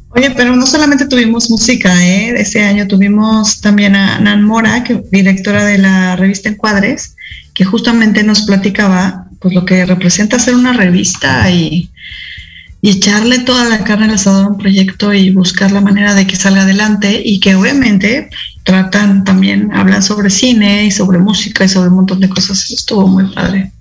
[0.10, 2.40] Oye, pero no solamente tuvimos música, ¿eh?
[2.40, 7.16] Ese año tuvimos también a Nan Mora, que, directora de la revista Encuadres,
[7.56, 11.90] que justamente nos platicaba pues lo que representa hacer una revista y,
[12.82, 16.28] y echarle toda la carne al asador a un proyecto y buscar la manera de
[16.28, 18.30] que salga adelante y que obviamente
[18.64, 22.64] tratan también, hablan sobre cine y sobre música y sobre un montón de cosas.
[22.64, 23.72] Eso estuvo muy padre.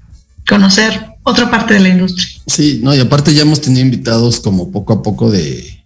[0.48, 2.28] Conocer otra parte de la industria.
[2.46, 5.82] Sí, no, y aparte ya hemos tenido invitados como poco a poco de.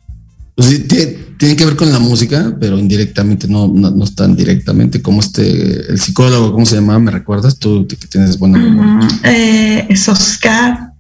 [0.55, 0.81] Pues sí,
[1.39, 5.93] tienen que ver con la música, pero indirectamente, no, no, no están directamente, como este,
[5.93, 6.99] el psicólogo, ¿cómo se llamaba?
[6.99, 7.59] ¿Me recuerdas?
[7.59, 9.09] Tú que tienes buena memoria.
[9.23, 10.93] Eh, es Oscar.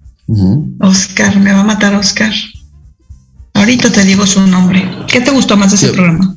[0.78, 2.32] Oscar, me va a matar Oscar.
[3.54, 4.88] Ahorita te digo su nombre.
[5.08, 6.36] ¿Qué te gustó más de ese programa?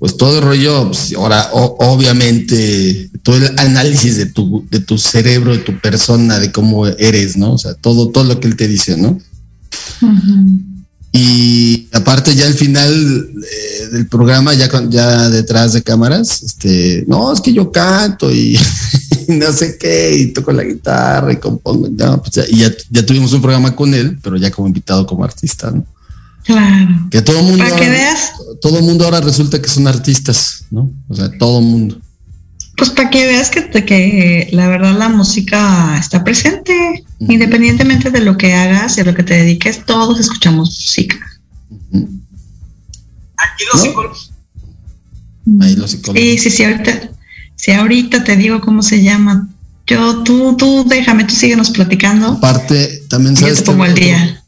[0.00, 4.96] Pues todo el rollo, pues, ahora, o- obviamente, todo el análisis de tu, de tu
[4.98, 7.52] cerebro, de tu persona, de cómo eres, ¿no?
[7.52, 9.20] O sea, todo, todo lo que él te dice, ¿no?
[11.12, 17.04] Y aparte ya al final eh, del programa, ya, con- ya detrás de cámaras, este,
[17.08, 18.56] no, es que yo canto y
[19.28, 23.04] no sé qué, y toco la guitarra y compongo, no, pues ya, y ya, ya
[23.04, 25.84] tuvimos un programa con él, pero ya como invitado como artista, ¿no?
[26.44, 27.08] Claro.
[27.10, 29.86] Que todo el mundo, Para que ahora- veas, todo el mundo ahora resulta que son
[29.86, 30.90] artistas, ¿no?
[31.08, 32.00] O sea, todo el mundo.
[32.76, 38.20] pues para que veas que, te- que la verdad la música está presente, independientemente de
[38.22, 41.16] lo que hagas y a lo que te dediques, todos escuchamos música.
[41.90, 42.08] ¿no?
[45.60, 46.20] Ahí los psicólogos.
[46.22, 47.10] Sí, sí, sí, ahorita,
[47.56, 49.48] sí, ahorita te digo cómo se llama.
[49.86, 52.28] Yo, tú, tú, déjame, tú síguenos platicando.
[52.28, 54.39] Aparte, también y Yo sabes te pongo otro- día.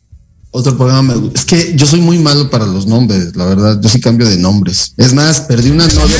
[0.55, 3.81] Otro programa me gu- Es que yo soy muy malo para los nombres, la verdad.
[3.81, 4.93] Yo sí cambio de nombres.
[4.99, 6.19] Es más, perdí una novia.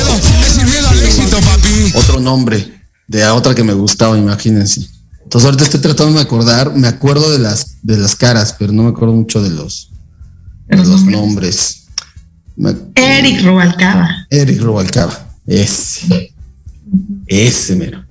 [0.55, 1.93] Sin miedo al éxito, papi.
[1.95, 4.87] Otro nombre de a otra que me gustaba, imagínense.
[5.23, 8.83] Entonces ahorita estoy tratando de acordar, me acuerdo de las de las caras, pero no
[8.83, 9.91] me acuerdo mucho de los
[10.67, 11.83] de los los nombres.
[12.55, 12.75] nombres.
[12.75, 14.09] Me- Eric Rubalcaba.
[14.31, 15.27] Eric Rubalcaba.
[15.45, 16.33] Ese.
[17.27, 18.03] Ese mero.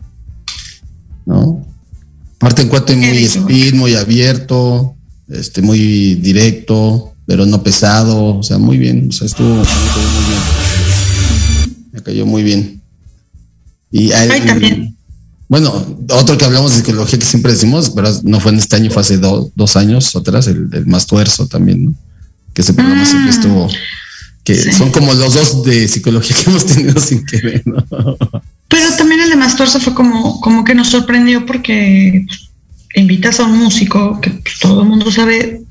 [1.27, 1.65] ¿No?
[2.37, 4.95] Aparte en cuanto muy Eric speed, muy abierto,
[5.29, 8.39] este, muy directo, pero no pesado.
[8.39, 9.09] O sea, muy bien.
[9.09, 10.41] O sea, estuvo me cayó muy bien.
[11.93, 12.83] Me cayó muy bien.
[13.91, 14.97] Y a él- Ay, también.
[15.49, 15.71] Bueno,
[16.11, 19.03] otro que hablamos de psicología que siempre decimos, pero no fue en este año, fue
[19.03, 21.95] hace do- dos años atrás, el, el más tuerzo también, ¿no?
[22.55, 23.07] Que ese programa Ah.
[23.07, 23.69] siempre estuvo
[24.45, 24.73] que Sí.
[24.73, 27.85] son como los dos de psicología que hemos tenido sin querer, ¿no?
[28.69, 32.49] Pero también el de Mastorzo fue como, como que nos sorprendió porque pues,
[32.95, 35.63] invitas a un músico que pues, todo el mundo sabe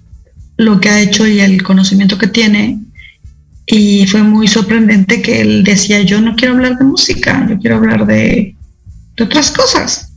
[0.57, 2.80] lo que ha hecho y el conocimiento que tiene.
[3.67, 7.78] Y fue muy sorprendente que él decía, yo no quiero hablar de música, yo quiero
[7.78, 8.55] hablar de,
[9.17, 10.09] de otras cosas.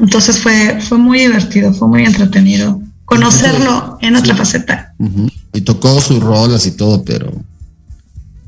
[0.00, 4.38] Entonces fue, fue muy divertido, fue muy entretenido conocerlo en otra Sí.
[4.38, 4.94] faceta.
[5.52, 7.32] Y tocó sus rolas y todo, pero,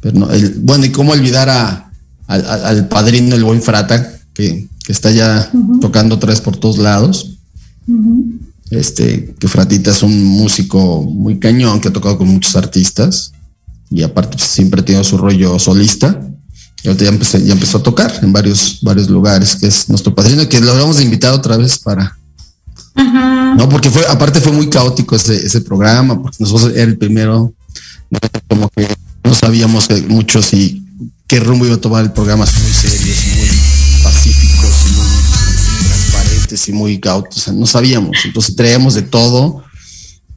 [0.00, 1.90] pero no, el- bueno, y cómo olvidar a,
[2.26, 6.56] al- al- al padrino, el buen Frata, que, que está ya tocando otra vez por
[6.56, 7.36] todos lados.
[8.70, 13.32] Este, que Fratita es un músico muy cañón que ha tocado con muchos artistas
[13.90, 16.18] y aparte pues, siempre ha tenido su rollo solista.
[16.82, 20.14] Y ahorita ya empezó, ya empezó a tocar en varios, varios lugares, que es nuestro
[20.14, 22.16] padrino, que lo habíamos invitado otra vez para,
[23.58, 27.52] no, porque fue, aparte fue muy caótico ese, ese programa, porque nosotros era el primero,
[28.08, 28.18] no,
[28.48, 28.88] como que
[29.22, 30.82] no sabíamos mucho si
[31.26, 33.57] qué rumbo iba a tomar el programa, muy y muy
[36.68, 39.62] y muy cautos, o sea, no sabíamos, entonces traíamos de todo.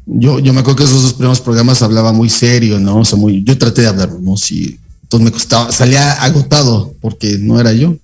[0.06, 2.98] Yo, yo me acuerdo que esos dos primeros programas hablaba muy serio, ¿no?
[2.98, 4.36] O sea, muy, yo traté de hablar, ¿no?
[4.36, 7.96] Si, entonces me costaba, salía agotado porque no era yo.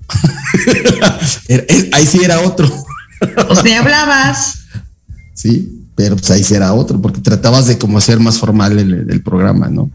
[1.47, 2.70] Era- él- ahí sí era otro.
[3.47, 4.60] Pues ni hablabas.
[5.34, 9.22] Sí, pero pues ahí será otro, porque tratabas de como hacer más formal el, el
[9.24, 9.89] programa, ¿no?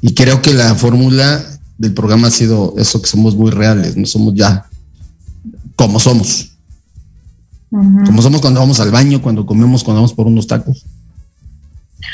[0.00, 1.44] Y creo que la fórmula
[1.78, 4.66] del programa ha sido eso, que somos muy reales, no somos ya
[5.76, 6.47] como somos.
[7.70, 10.84] Como somos cuando vamos al baño, cuando comemos, cuando vamos por unos tacos,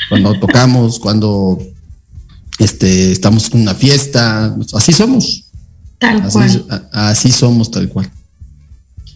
[0.09, 1.57] cuando tocamos, cuando
[2.59, 5.43] este, estamos en una fiesta, así somos.
[5.97, 6.65] Tal Así, cual.
[6.91, 8.11] a- así somos tal cual.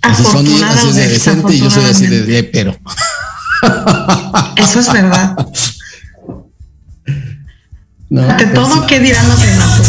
[0.02, 2.78] Así Sony, así es de decente y yo soy así de lepero.
[4.56, 5.36] Eso es verdad.
[8.12, 9.82] No, De pero todo que dirán los demás.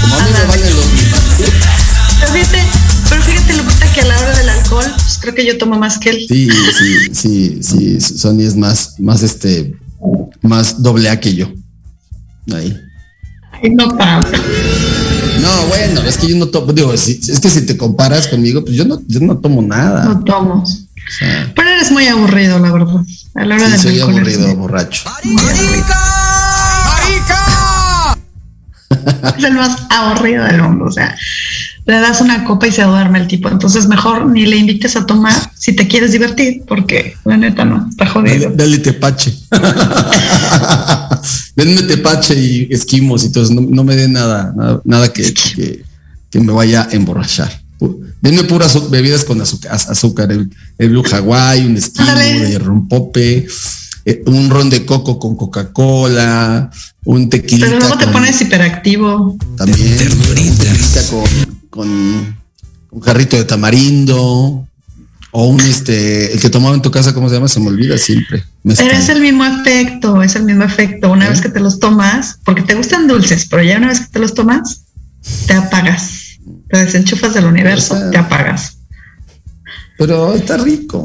[0.00, 0.85] Como, a mí me valen los Pero
[2.32, 2.58] fíjate,
[3.08, 5.98] pero fíjate, Lupita, que a la hora del alcohol, pues creo que yo tomo más
[5.98, 6.26] que él.
[6.28, 6.48] Sí,
[6.78, 9.74] sí, sí, sí, Sony es más, más este,
[10.42, 11.48] más doble A que yo.
[12.54, 12.76] Ahí.
[13.52, 14.28] Ay, no tanto.
[15.40, 18.64] No, bueno, es que yo no tomo, digo, si- es que si te comparas conmigo,
[18.64, 20.04] pues yo no, yo no tomo nada.
[20.04, 20.62] No tomo.
[20.62, 20.66] O
[21.18, 22.96] sea, Pero eres muy aburrido, la verdad.
[23.36, 25.08] A la hora sí, del soy aburrido, borracho.
[29.38, 30.86] Es el más aburrido del mundo.
[30.86, 31.16] O sea,
[31.86, 33.48] le das una copa y se duerme el tipo.
[33.48, 37.86] Entonces, mejor ni le invites a tomar si te quieres divertir, porque la neta no,
[37.88, 38.50] está Dale, jodido.
[38.54, 39.34] dale tepache.
[41.54, 43.54] Denme tepache y esquimos y todo eso.
[43.54, 45.84] No, no me den nada, nada, nada que, que,
[46.30, 47.62] que me vaya a emborrachar.
[48.20, 53.46] Denme puras bebidas con azúcar, az- azúcar el, el Blue Hawaii, un esquimo de rompope,
[54.04, 56.70] eh, un ron de coco con Coca-Cola,
[57.04, 57.66] un tequila.
[57.66, 59.36] Pero luego te pones hiperactivo.
[59.56, 61.88] también tequilita con, con
[62.90, 64.66] un jarrito de tamarindo
[65.32, 67.98] o un este el que tomaba en tu casa cómo se llama se me olvida
[67.98, 71.10] siempre Pero es el mismo efecto, es el mismo efecto.
[71.12, 71.30] Una ¿Eh?
[71.30, 74.18] vez que te los tomas, porque te gustan dulces, pero ya una vez que te
[74.18, 74.80] los tomas,
[75.46, 76.38] te apagas.
[76.70, 78.78] Te desenchufas del universo, O sea, te apagas.
[79.98, 80.98] pero está rico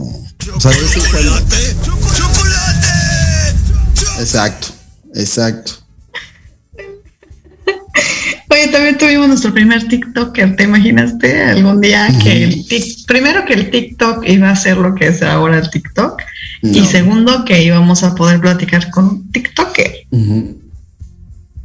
[0.56, 1.38] o sea, vez en cuando-
[4.20, 4.68] exacto
[5.14, 5.74] exacto
[8.52, 13.54] Oye, también tuvimos nuestro primer TikToker, ¿te imaginaste algún día que el tic- primero que
[13.54, 16.22] el TikTok iba a ser lo que es ahora el TikTok
[16.62, 20.06] y segundo que íbamos a poder platicar con un TikToker?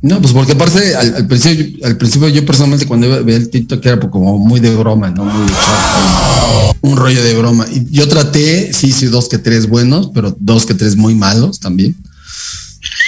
[0.01, 3.51] No, pues porque aparte al, al principio, al principio yo personalmente cuando iba- veía el
[3.51, 5.24] TikTok era como muy de broma, ¿no?
[5.24, 7.66] Muy de chavo, un rollo de broma.
[7.72, 11.59] Y yo traté, sí, sí, dos que tres buenos, pero dos que tres muy malos
[11.59, 11.97] también.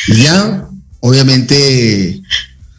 [0.08, 0.66] Y ya,
[1.00, 2.20] obviamente,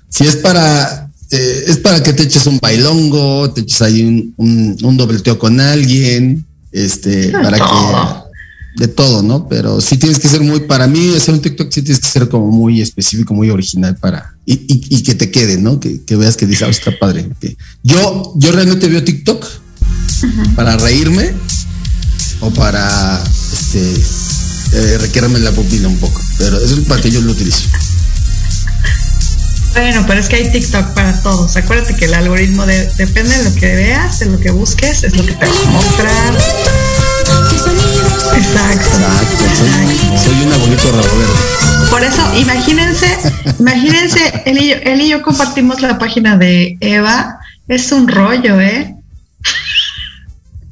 [0.10, 4.34] si es para, eh, es para que te eches un bailongo, te eches ahí un,
[4.38, 7.64] un, un dobleteo con alguien, este, para que
[8.78, 9.48] de todo, ¿no?
[9.50, 12.30] Pero sí tienes que ser muy, para mí, hacer un TikTok sí tienes que ser
[12.30, 15.80] como muy específico, muy original para, y, y- y que te quede, ¿no?
[15.80, 17.30] Que, que veas que dices, ah, está padre.
[17.42, 19.46] que- yo, yo realmente veo TikTok
[20.56, 21.32] para reírme
[22.42, 23.22] o para,
[23.54, 23.94] este,
[24.74, 27.64] eh, requerirme la pupila un poco, pero eso es para que yo lo utilizo.
[29.74, 31.56] Bueno, pero es que hay TikTok para todos.
[31.56, 35.16] Acuérdate que el algoritmo de- depende de lo que veas, de lo que busques, es
[35.16, 36.34] lo que te va a mostrar.
[38.36, 38.90] Exacto.
[38.98, 41.90] Exacto, soy, soy un abuelito verde.
[41.90, 43.18] Por eso, imagínense,
[43.60, 47.40] imagínense, él y, yo, él y yo compartimos la página de Eva.
[47.68, 48.96] Es un rollo, ¿eh?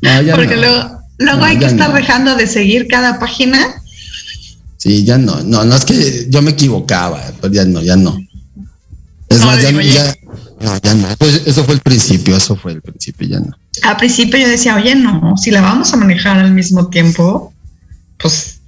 [0.01, 0.61] No, Porque no.
[0.61, 3.59] luego, luego No, hay que estar dejando de seguir cada página.
[4.77, 7.95] Sí, Sí, ya no, no, no es que yo me equivocaba, pero ya no, ya
[7.95, 8.15] no.
[9.29, 11.07] Es No, más, ya, no, ya no.
[11.17, 13.57] Pues eso fue el principio, eso fue el principio, ya no.
[13.83, 17.53] Al principio yo decía, oye, no, si la vamos a manejar al mismo tiempo,
[18.17, 18.59] pues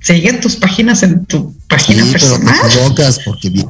[0.00, 2.66] sigue tus páginas en tu página Sí, pero te personal.
[2.70, 3.68] equivocas porque viene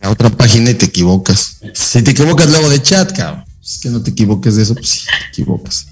[0.00, 1.58] a otra página y te equivocas.
[1.74, 3.44] Si te equivocas luego de chat, cabrón.
[3.62, 5.86] Es que no te equivoques de eso, pues sí, te equivocas.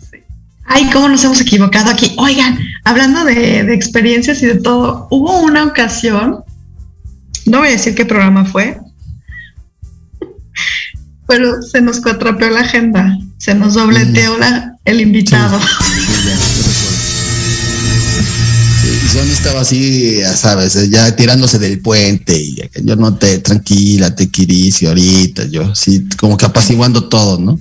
[0.66, 2.14] Ay, cómo nos hemos equivocado aquí.
[2.16, 6.42] Oigan, hablando de, de experiencias y de todo, hubo una ocasión,
[7.46, 8.78] no voy a decir qué programa fue,
[11.26, 15.58] pero se nos cuatrapeó la agenda, se nos dobleteó la, el invitado.
[19.12, 24.28] Sony estaba así, ya sabes, ya tirándose del puente y yo no te, tranquila, te
[24.28, 27.60] quirice ahorita, yo sí, como que apaciguando todo, ¿no?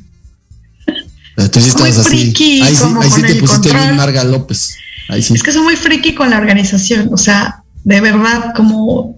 [1.36, 2.10] Tú sí Muy estabas así.
[2.10, 3.82] friki, Ahí sí, ahí te pusiste control.
[3.82, 4.78] bien Marga López.
[5.10, 5.34] Ahí sí.
[5.36, 9.16] Es que soy muy friki con la organización, o sea, de verdad, como,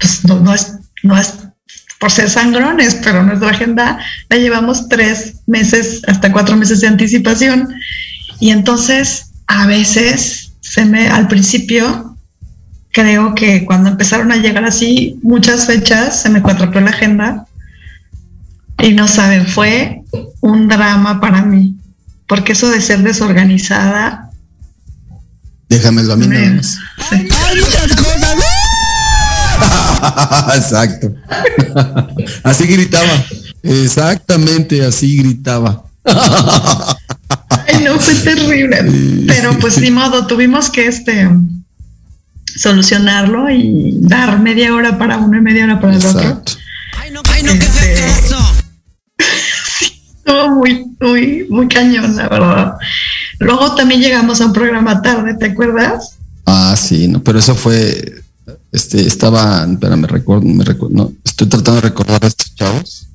[0.00, 0.72] pues no, no es,
[1.04, 1.34] no es
[1.98, 7.68] por ser sangrones, pero nuestra agenda la llevamos tres meses, hasta cuatro meses de anticipación.
[8.40, 12.16] Y entonces, a veces, se me, al principio,
[12.92, 17.46] creo que cuando empezaron a llegar así muchas fechas, se me cuatropeó la agenda.
[18.82, 20.02] Y no saben, fue
[20.40, 21.76] un drama para mí,
[22.26, 24.26] porque eso de ser desorganizada
[25.68, 26.78] Déjamelo a mí nada más.
[27.10, 27.28] sí.
[30.54, 31.14] Exacto.
[32.42, 33.24] así gritaba.
[33.62, 35.84] Exactamente, así gritaba.
[36.04, 39.24] Ay, no, fue terrible.
[39.26, 41.28] Pero pues ni modo, tuvimos que este
[42.56, 46.20] solucionarlo y dar media hora para uno y media hora para el otro.
[46.20, 46.52] Exacto.
[46.98, 48.38] Ay, no, ay, no, ¿qué es Este- eso?
[49.80, 52.74] Estuvo muy, muy, muy cañón, la verdad.
[53.38, 56.16] Luego también llegamos a un programa tarde, ¿te acuerdas?
[56.46, 58.22] Ah, sí, no, pero eso fue,
[58.76, 63.06] este, estaba, espérame, recuerdo, me recuerdo, no, estoy tratando de recordar a estos chavos,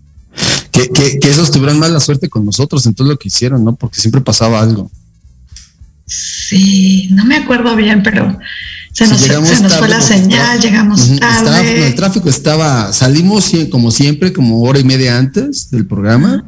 [0.71, 3.75] que, que, que esos tuvieron mala suerte con nosotros en todo lo que hicieron, ¿no?
[3.75, 4.89] Porque siempre pasaba algo.
[6.05, 8.37] Sí, no me acuerdo bien, pero
[8.91, 11.87] se nos, llegamos se nos fue la señal, llegamos estaba- tarde.
[11.87, 16.43] el tráfico estaba, salimos como siempre, como hora y media antes del programa.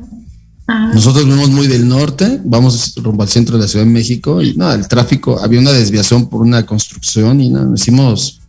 [0.68, 4.42] Ah, Nosotros vivimos muy del norte, vamos rumbo al centro de la Ciudad de México
[4.42, 8.40] y no, el tráfico, había una desviación por una construcción y no, hicimos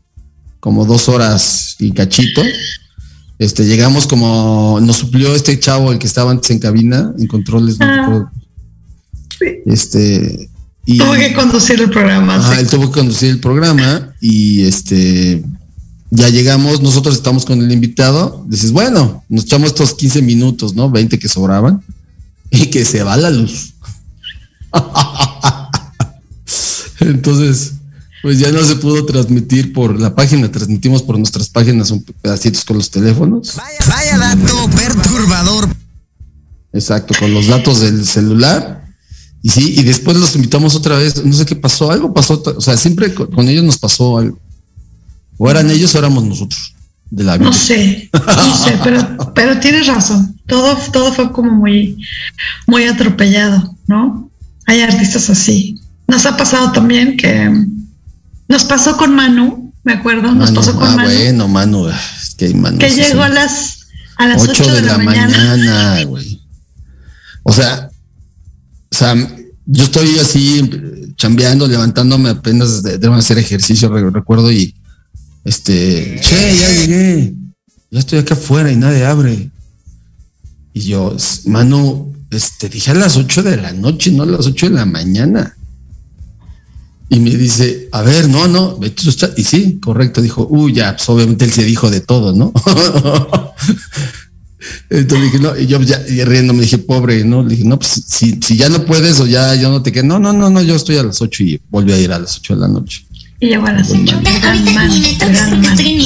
[0.64, 2.40] como dos horas y cachito.
[3.38, 7.78] Este, llegamos como, nos suplió este chavo, el que estaba antes en cabina, en controles,
[7.78, 8.32] no Ah.
[9.38, 9.46] Sí.
[9.66, 10.48] Este,
[10.86, 12.50] y tuve que conducir el programa.
[12.50, 12.60] sí.
[12.60, 15.44] él tuvo que conducir el programa y este,
[16.08, 20.88] ya llegamos, nosotros estamos con el invitado, dices, bueno, nos echamos estos 15 minutos, ¿no?
[20.88, 21.82] 20 que sobraban
[22.50, 23.74] y que se va la luz.
[27.00, 27.73] Entonces,
[28.24, 32.64] pues ya no se pudo transmitir por la página, transmitimos por nuestras páginas un pedacitos
[32.64, 33.54] con los teléfonos.
[33.54, 35.68] Vaya, vaya dato perturbador.
[36.72, 38.82] Exacto, con los datos del celular.
[39.42, 42.62] Y sí, y después los invitamos otra vez, no sé qué pasó, algo pasó, o
[42.62, 44.38] sea, siempre con, con ellos nos pasó algo.
[45.36, 46.74] O eran ellos o éramos nosotros
[47.10, 47.50] de la vida.
[47.50, 50.40] No sé, no sé, pero, pero tienes razón.
[50.46, 52.02] Todo, todo fue como muy,
[52.66, 54.30] muy atropellado, ¿no?
[54.64, 55.78] Hay artistas así.
[56.08, 57.66] Nos ha pasado también que
[58.48, 62.34] nos pasó con Manu, me acuerdo, nos Manu, pasó con ah, Manu, bueno, Manu, es
[62.36, 62.78] que Manu.
[62.78, 63.80] llegó a las
[64.16, 65.38] a las 8 8 de, la, mañana.
[65.56, 66.40] mañana, güey.
[67.42, 67.90] O sea,
[68.90, 69.14] o sea,
[69.66, 70.70] yo estoy así
[71.16, 74.74] chambeando, levantándome apenas de, de hacer ejercicio, re- recuerdo, y
[75.44, 77.34] este, che, ya llegué,
[77.90, 79.50] ya estoy acá afuera y nadie abre.
[80.72, 84.46] Y yo, "S- Manu, este, dije a las 8 de la noche, no a las
[84.46, 85.56] 8 de la mañana.
[87.08, 89.32] Y me dice, a ver, no, no, ve tú estás-".
[89.36, 92.52] y sí, correcto, dijo, uy, ya, pues obviamente él se dijo de todo, ¿no?
[94.90, 97.42] Entonces dije, no, y yo ya y riendo me dije, pobre, ¿no?
[97.42, 100.06] Le dije, no, pues si, si ya no puedes o ya, ya no te quedas,
[100.06, 102.38] no, no, no, no, yo estoy a las 8 y volví a ir a las
[102.38, 103.04] 8 de la noche.
[103.40, 104.20] Y llegó a las 8.
[104.22, 106.04] Gran Manu, gran Manu.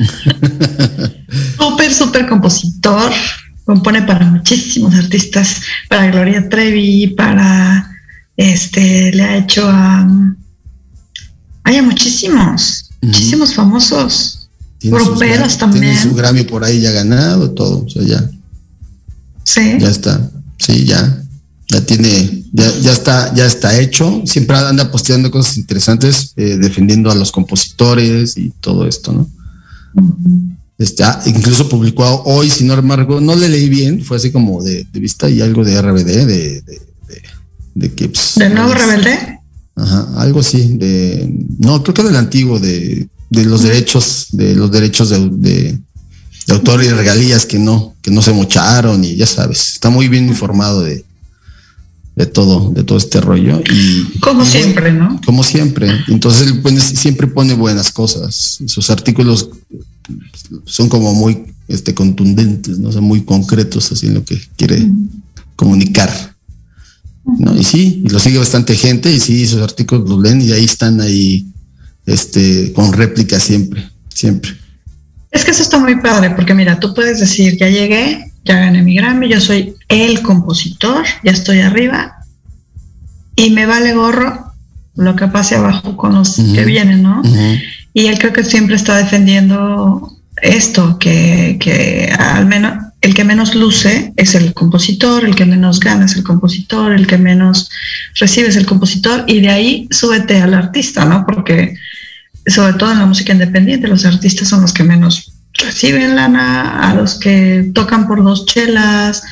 [1.58, 3.12] Súper, súper compositor.
[3.64, 7.89] Compone para muchísimos artistas, para Gloria Trevi, para
[8.36, 10.08] este, le ha hecho a
[11.64, 14.48] hay a muchísimos, muchísimos famosos.
[14.82, 15.82] Gra- también.
[15.94, 18.30] Tiene su Grammy por ahí ya ganado, todo, o sea, ya,
[19.44, 19.76] Sí.
[19.78, 21.22] ya está, sí, ya,
[21.68, 24.22] ya tiene, ya, ya está, ya está hecho.
[24.24, 29.28] Siempre anda posteando cosas interesantes, eh, defendiendo a los compositores y todo esto, ¿no?
[30.78, 34.62] Este, ah, incluso publicó hoy, si no remarco, no le leí bien, fue así como
[34.62, 37.22] de, de vista y algo de RBD, de, de, de,
[37.74, 39.38] de que pues, ¿De nuevo rebelde?
[39.76, 44.70] Ajá, algo así, de, no, creo que del antiguo, de, de los derechos, de los
[44.70, 45.78] derechos de, de,
[46.46, 50.08] de autor y regalías que no, que no se mocharon y ya sabes, está muy
[50.08, 51.04] bien informado de,
[52.16, 53.62] de todo, de todo este rollo.
[53.72, 55.18] Y, Como y siempre, ¿no?
[55.24, 55.90] Como siempre.
[56.08, 58.58] Entonces él pone- siempre pone buenas cosas.
[58.66, 59.48] Sus artículos
[60.66, 62.92] son como muy este, contundentes, ¿no?
[62.92, 64.86] Son muy concretos así en lo que quiere
[65.56, 66.34] comunicar.
[67.24, 67.54] ¿No?
[67.56, 70.64] Y sí, y lo sigue bastante gente, y sí, sus artículos los leen y ahí
[70.64, 71.46] están ahí
[72.06, 74.52] este, con réplica siempre, siempre.
[75.30, 78.82] Es que eso está muy padre, porque mira, tú puedes decir, ya llegué, ya gané
[78.82, 82.16] mi Grammy, yo soy el compositor, ya estoy arriba,
[83.36, 84.52] y me vale gorro
[84.96, 87.22] lo que pase abajo con los que vienen, ¿no?
[87.94, 93.54] Y él creo que siempre está defendiendo esto, que, que al menos el que menos
[93.54, 97.70] luce es el compositor, el que menos gana es el compositor, el que menos
[98.16, 101.24] recibe es el compositor, y de ahí súbete al artista, ¿no?
[101.24, 101.76] Porque
[102.46, 106.94] sobre todo en la música independiente, los artistas son los que menos reciben lana, a
[106.94, 109.22] los que tocan por dos chelas.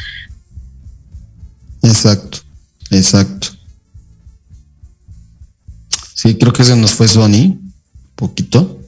[1.82, 2.38] Exacto,
[2.90, 3.48] exacto.
[6.14, 7.58] Sí, creo que se nos fue Sony,
[8.14, 8.80] poquito.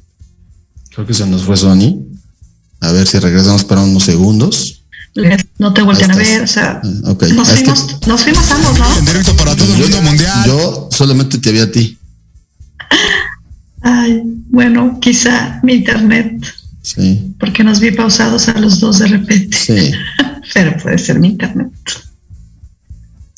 [0.90, 2.09] Creo que se nos fue Sony.
[2.80, 4.76] A ver si regresamos para unos segundos.
[5.14, 6.28] les- No te voltean a estás.
[6.28, 7.26] ver, o sea, Ah, nos, que-
[7.56, 8.98] fuimos, nos fuimos ambos, ¿no?
[8.98, 10.44] En directo para todo el mundo mundial.
[10.46, 11.98] Yo solamente te vi a ti.
[13.82, 16.44] Ay, bueno, quizá mi internet,
[16.82, 19.56] Sí, porque nos vi pausados a los dos de repente.
[19.56, 19.92] sí.
[20.54, 21.70] Pero puede ser mi internet.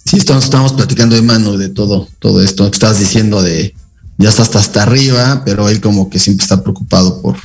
[0.04, 3.74] Sí, estamos, estamos platicando de mano de todo, todo esto que estabas diciendo de
[4.18, 7.36] ya está hasta, hasta arriba, pero él como que siempre está preocupado por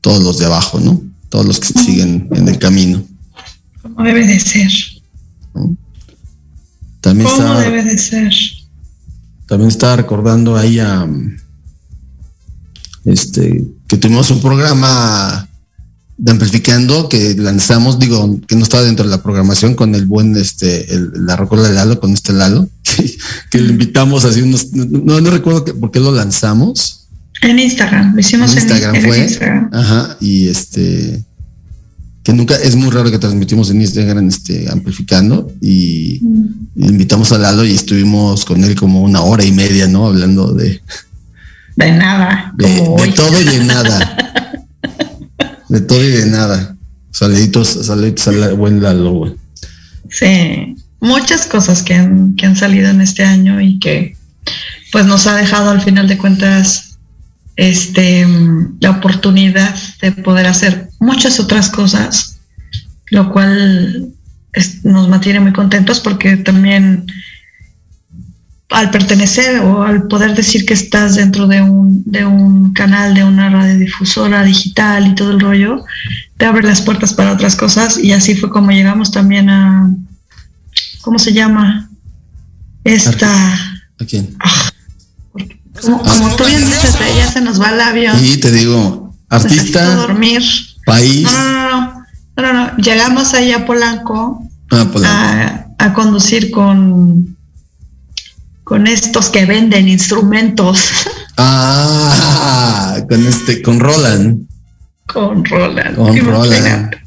[0.00, 1.00] todos los de abajo, ¿no?
[1.34, 3.04] Todos los que siguen en el camino.
[3.82, 4.70] Como debe de ser.
[7.00, 8.32] También ¿Cómo está, debe de ser?
[9.48, 11.08] también estaba recordando ahí a
[13.04, 15.48] este que tuvimos un programa
[16.18, 20.36] de amplificando que lanzamos, digo, que no estaba dentro de la programación con el buen
[20.36, 22.68] este el, la rocola de Lalo, con este Lalo,
[23.50, 27.03] que le invitamos así unos, no, no recuerdo que, por qué lo lanzamos.
[27.44, 29.18] En Instagram, lo hicimos En Instagram en fue.
[29.18, 29.70] Instagram.
[29.72, 31.22] Ajá, y este
[32.22, 36.22] que nunca es muy raro que transmitimos en Instagram este amplificando y,
[36.74, 40.06] y invitamos a Lalo y estuvimos con él como una hora y media, ¿no?
[40.06, 40.80] Hablando de,
[41.76, 42.52] De nada.
[42.56, 42.66] de,
[43.14, 44.16] todo y de nada.
[45.68, 46.76] De todo y de nada.
[47.10, 49.34] Saluditos, saluditos al buen Lalo, güey.
[50.10, 54.16] Sí, muchas cosas que han, que han salido en este año y que
[54.92, 56.93] pues nos ha dejado al final de cuentas
[57.56, 58.26] este
[58.80, 62.38] la oportunidad de poder hacer muchas otras cosas,
[63.10, 64.08] lo cual
[64.52, 67.06] es- nos mantiene muy contentos porque también
[68.70, 73.22] al pertenecer o al poder decir que estás dentro de un, de un canal, de
[73.22, 75.84] una radiodifusora digital y todo el rollo,
[76.38, 79.94] te abre las puertas para otras cosas y así fue como llegamos también a,
[81.02, 81.88] ¿cómo se llama?
[82.82, 83.54] Esta,
[84.00, 84.34] ¿A quién?
[85.82, 88.16] Como, como tú bien dices, eh, ya se nos va el avión.
[88.24, 90.42] Y te digo, Necesito artista, dormir.
[90.86, 92.04] país, No, no,
[92.36, 92.76] no, no, no.
[92.76, 97.36] Llegamos ahí a Polanco ah, pues, a, a conducir con,
[98.62, 100.90] con estos que venden instrumentos
[101.36, 104.46] ah, con este, con Roland.
[105.06, 105.96] con Roland.
[105.96, 106.30] Con Imagínate.
[106.30, 107.03] Roland.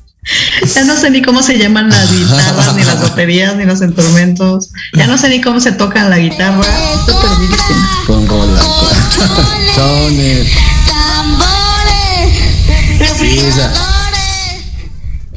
[0.76, 4.72] Ya no sé ni cómo se llaman las guitarras, ni las baterías, ni los instrumentos.
[4.94, 6.64] Ya no sé ni cómo se tocan la guitarra.
[8.06, 8.68] Con Roland.
[9.76, 10.48] Sones.
[13.20, 13.72] Sí, esa,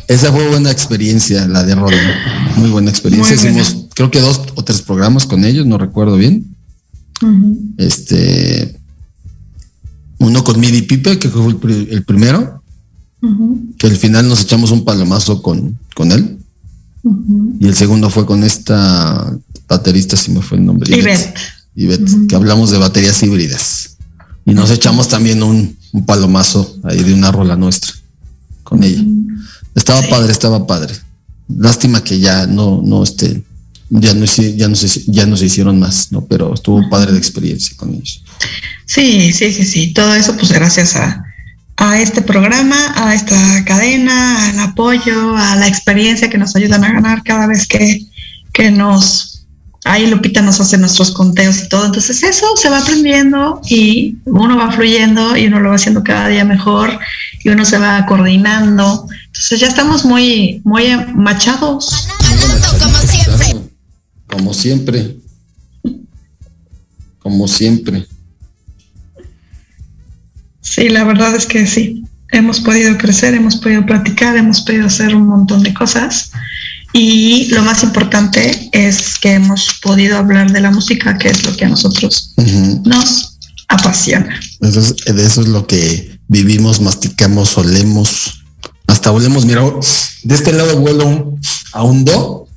[0.08, 2.56] esa fue buena experiencia, la de Roland.
[2.56, 3.36] Muy buena experiencia.
[3.36, 3.60] Muy buena.
[3.60, 6.56] Hicimos, creo que dos o tres programas con ellos, no recuerdo bien.
[7.76, 8.80] Este,
[10.18, 12.59] uno con Midi Pipe, que fue el primero,
[13.78, 16.38] Que al final nos echamos un palomazo con, con él.
[17.60, 19.36] Y el segundo fue con esta
[19.68, 20.96] baterista, si me fue el nombre.
[20.96, 21.34] Ivette.
[21.74, 23.96] Ivette, que hablamos de baterías híbridas.
[24.44, 27.92] Y nos echamos también un, un palomazo ahí de una rola nuestra
[28.62, 29.04] con ella.
[29.74, 30.94] Estaba padre, estaba padre.
[31.48, 33.42] Lástima que ya no, no, este,
[33.90, 36.24] ya no, ya no se, ya no se hicieron más, ¿no?
[36.26, 38.22] Pero estuvo padre la experiencia con ellos.
[38.86, 39.92] Sí, sí, sí, sí.
[39.92, 41.24] Todo eso, pues gracias a,
[41.80, 46.92] a este programa, a esta cadena, al apoyo, a la experiencia que nos ayudan a
[46.92, 48.04] ganar cada vez que,
[48.52, 49.46] que nos.
[49.86, 51.86] Ahí Lupita nos hace nuestros conteos y todo.
[51.86, 56.28] Entonces, eso se va aprendiendo y uno va fluyendo y uno lo va haciendo cada
[56.28, 56.98] día mejor
[57.42, 59.08] y uno se va coordinando.
[59.28, 62.08] Entonces, ya estamos muy, muy machados.
[64.26, 65.16] Como siempre.
[67.20, 68.06] como siempre.
[70.74, 72.04] Sí, la verdad es que sí.
[72.32, 76.30] Hemos podido crecer, hemos podido platicar, hemos podido hacer un montón de cosas.
[76.92, 81.56] Y lo más importante es que hemos podido hablar de la música, que es lo
[81.56, 82.34] que a nosotros
[82.84, 84.38] nos apasiona.
[84.60, 88.42] Eso es, eso es lo que vivimos, masticamos, olemos,
[88.86, 89.44] hasta olemos.
[89.44, 89.62] Mira,
[90.22, 91.40] de este lado vuelo un-
[91.72, 92.48] a un do,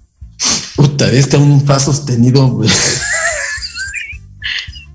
[0.75, 2.61] puta, de este un fa sostenido.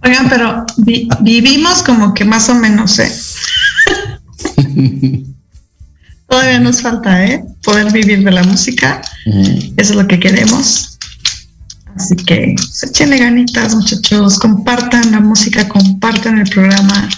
[0.02, 3.12] Oigan, pero vi- vivimos como que más o menos, ¿eh?
[6.28, 7.42] Todavía nos falta, ¿eh?
[7.64, 9.00] Poder vivir de la música.
[9.76, 10.98] Eso es lo que queremos.
[11.96, 14.38] Así que échenle ganitas, muchachos.
[14.38, 17.08] Compartan la música, compartan el programa.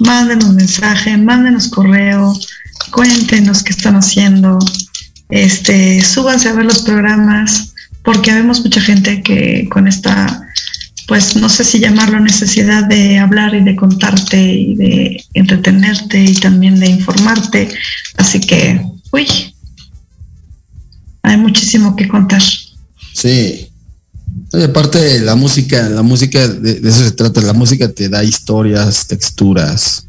[0.00, 2.34] Mándenos mensaje, mándenos correo.
[2.90, 4.58] Cuéntenos qué están haciendo.
[5.28, 10.47] Este, súbanse a ver los programas, porque vemos mucha gente que con esta,
[11.08, 16.34] pues no sé si llamarlo necesidad de hablar y de contarte y de entretenerte y
[16.34, 17.70] también de informarte.
[18.18, 18.78] Así que,
[19.10, 19.26] uy,
[21.22, 22.42] hay muchísimo que contar.
[23.14, 23.70] Sí.
[24.52, 29.06] Oye, aparte la música, la música, de, eso se trata, la música te da historias,
[29.06, 30.06] texturas,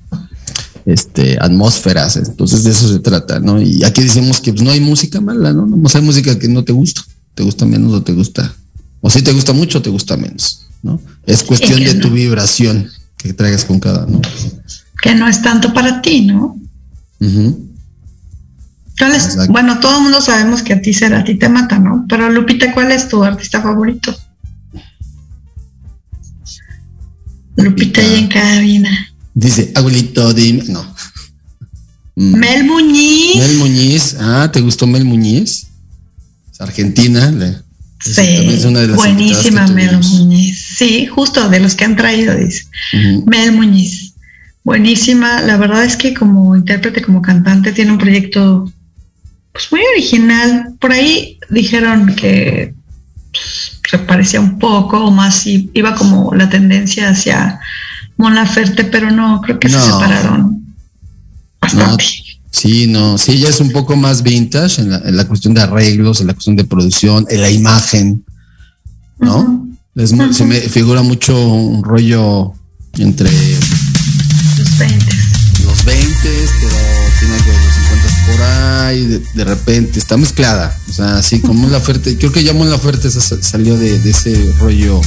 [0.86, 3.62] este, atmósferas, entonces de eso se trata, ¿no?
[3.62, 5.66] Y aquí decimos que pues, no hay música mala, ¿no?
[5.66, 7.04] Nomás hay música que no te gusta,
[7.36, 8.54] te gusta menos o te gusta,
[9.00, 11.02] o si te gusta mucho te gusta menos, ¿no?
[11.26, 12.02] Es cuestión de no.
[12.02, 14.22] tu vibración que traigas con cada, ¿no?
[15.02, 16.60] Que no es tanto para ti, ¿no?
[19.50, 22.06] Bueno, todo el mundo sabemos que a ti será, a ti te mata, ¿no?
[22.10, 24.16] Pero Lupita, ¿cuál es tu artista favorito?
[27.56, 28.90] Lupita y en cabina.
[29.34, 30.84] Dice, abuelito, dime, no.
[32.16, 32.36] Mm.
[32.36, 33.38] Mel Muñiz.
[33.38, 35.68] Mel Muñiz, ah, ¿te gustó Mel Muñiz?
[36.52, 37.32] Es argentina,
[38.00, 39.98] Sí, es una de las buenísima Mel.
[39.98, 40.58] Muñiz.
[40.78, 42.66] Sí, justo de los que han traído, dice.
[43.26, 44.14] Mel Muñiz.
[44.64, 45.42] Buenísima.
[45.42, 48.72] La verdad es que como intérprete, como cantante, tiene un proyecto
[49.52, 50.76] pues muy original.
[50.80, 52.74] Por ahí dijeron que
[53.32, 57.60] pues, se parecía un poco o más i- iba como la tendencia hacia
[58.18, 60.66] Mon Laferte, pero no, creo que se separaron
[61.60, 62.06] bastante.
[62.52, 65.62] Sí, no, sí, ella es un poco más vintage en la, en la cuestión de
[65.62, 68.24] arreglos, en la cuestión de producción, en la imagen,
[69.20, 69.68] ¿no?
[69.96, 72.54] Es Se me figura mucho un rollo
[72.98, 75.06] entre Los 20.
[75.66, 76.08] los 20,
[76.62, 76.76] pero
[77.20, 81.68] tiene de los 50 por ahí, de, de repente está mezclada, o sea, así como
[81.70, 85.00] la oferta, creo que ya Mon Laferte sa- salió de, de ese rollo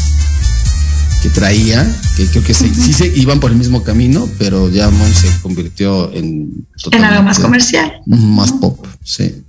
[1.22, 4.90] que traía, que creo que se- sí se iban por el mismo camino, pero ya
[4.90, 7.92] Mon se convirtió en En algo más comercial.
[8.06, 9.42] más pop, sí.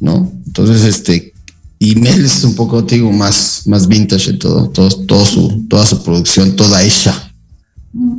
[0.00, 0.32] ¿No?
[0.46, 1.32] Entonces, este,
[1.78, 5.66] y Mel es un poco, te digo, más, más vintage en todo, todo, todo su,
[5.68, 7.32] toda su producción, toda ella,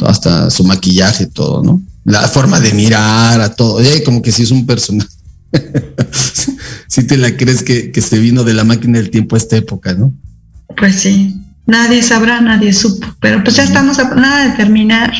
[0.06, 1.82] hasta su maquillaje, todo, ¿no?
[2.04, 5.10] La forma de mirar a todo, eh, como que si es un personaje.
[6.88, 9.56] si te la crees que, que se vino de la máquina del tiempo a esta
[9.56, 10.14] época, ¿no?
[10.78, 11.36] Pues sí,
[11.68, 15.14] nadie sabrá, nadie supo, pero pues ya estamos a nada de terminar.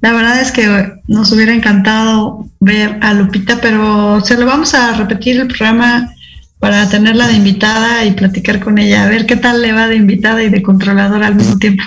[0.00, 4.92] La verdad es que nos hubiera encantado ver a Lupita, pero se lo vamos a
[4.94, 6.12] repetir el programa
[6.58, 9.96] para tenerla de invitada y platicar con ella, a ver qué tal le va de
[9.96, 11.82] invitada y de controladora al mismo tiempo.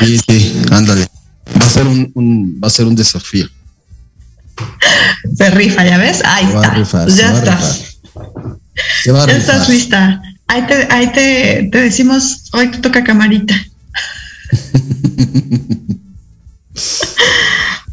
[0.00, 1.06] Sí, sí, ándale.
[1.60, 3.46] Va a ser un, un- va a ser un desafío.
[5.36, 6.22] Se rifa, ¿ya ves?
[6.24, 6.74] Ahí Se va a está.
[6.74, 7.96] rifar, Pues ya estás.
[8.14, 8.56] rifar.
[9.02, 10.22] Se va a Ya estás lista.
[10.48, 13.54] Ahí te, ahí te, te decimos, hoy te toca camarita.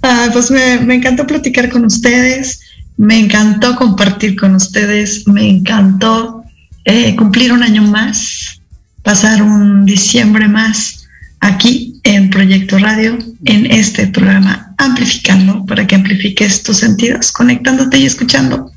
[0.05, 2.59] Ah, pues me, me encantó platicar con ustedes,
[2.97, 6.43] me encantó compartir con ustedes, me encantó
[6.83, 8.59] eh, cumplir un año más,
[9.01, 11.07] pasar un diciembre más
[11.39, 18.05] aquí en Proyecto Radio, en este programa Amplificando, para que amplifiques tus sentidos, conectándote y
[18.05, 18.71] escuchando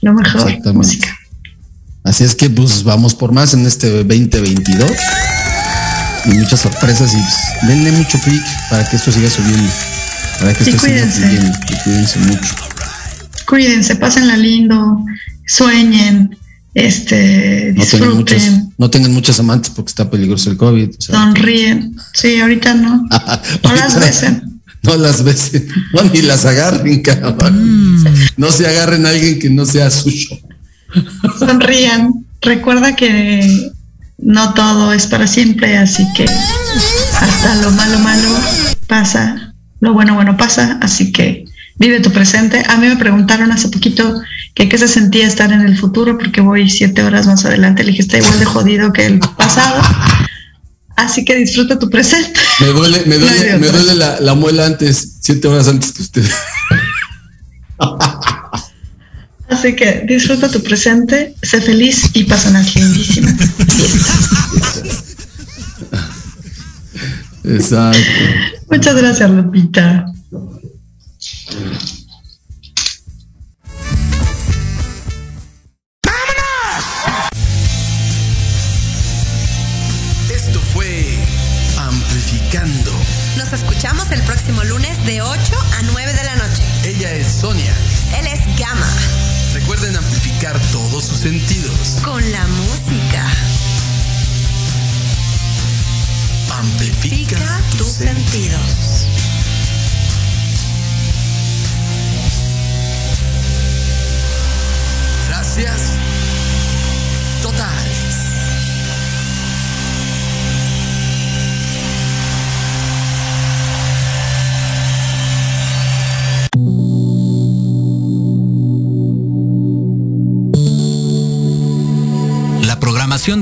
[0.00, 1.14] lo mejor música.
[2.06, 4.88] Así es que pues vamos por más en este 2022
[6.26, 9.68] y muchas sorpresas y pues, denle mucho clic para que esto siga subiendo,
[10.38, 11.20] para que Sí, esto siga cuídense.
[11.20, 12.54] fluyendo, y cuídense mucho.
[13.48, 15.04] Cuídense, pásenla lindo,
[15.48, 16.38] sueñen,
[16.74, 20.90] este, No tengan no tengan muchos amantes porque está peligroso el COVID.
[20.90, 21.96] o sea, sonríen.
[22.14, 23.04] Sí, ahorita no.
[23.64, 24.60] No las besen.
[24.84, 28.04] No las besen, no ni las agarren, cabrón.
[28.36, 30.38] No se agarren a alguien que no sea suyo.
[31.38, 32.26] Sonrían.
[32.40, 33.72] Recuerda que
[34.18, 38.28] no todo es para siempre, así que hasta lo malo malo
[38.86, 41.44] pasa, lo bueno bueno pasa, así que
[41.78, 42.62] vive tu presente.
[42.68, 44.20] A mí me preguntaron hace poquito
[44.54, 47.84] que qué se sentía estar en el futuro, porque voy siete horas más adelante.
[47.84, 49.82] Le dije, está igual de jodido que el pasado.
[50.96, 52.40] así que disfruta tu presente.
[52.60, 56.24] Me duele, me duele, me duele la, la muela antes, siete horas antes que usted.
[59.48, 63.34] Así que disfruta tu presente, sé feliz y pasa unas lindísimas.
[67.44, 68.00] Exacto.
[68.68, 70.06] Muchas gracias, Lupita.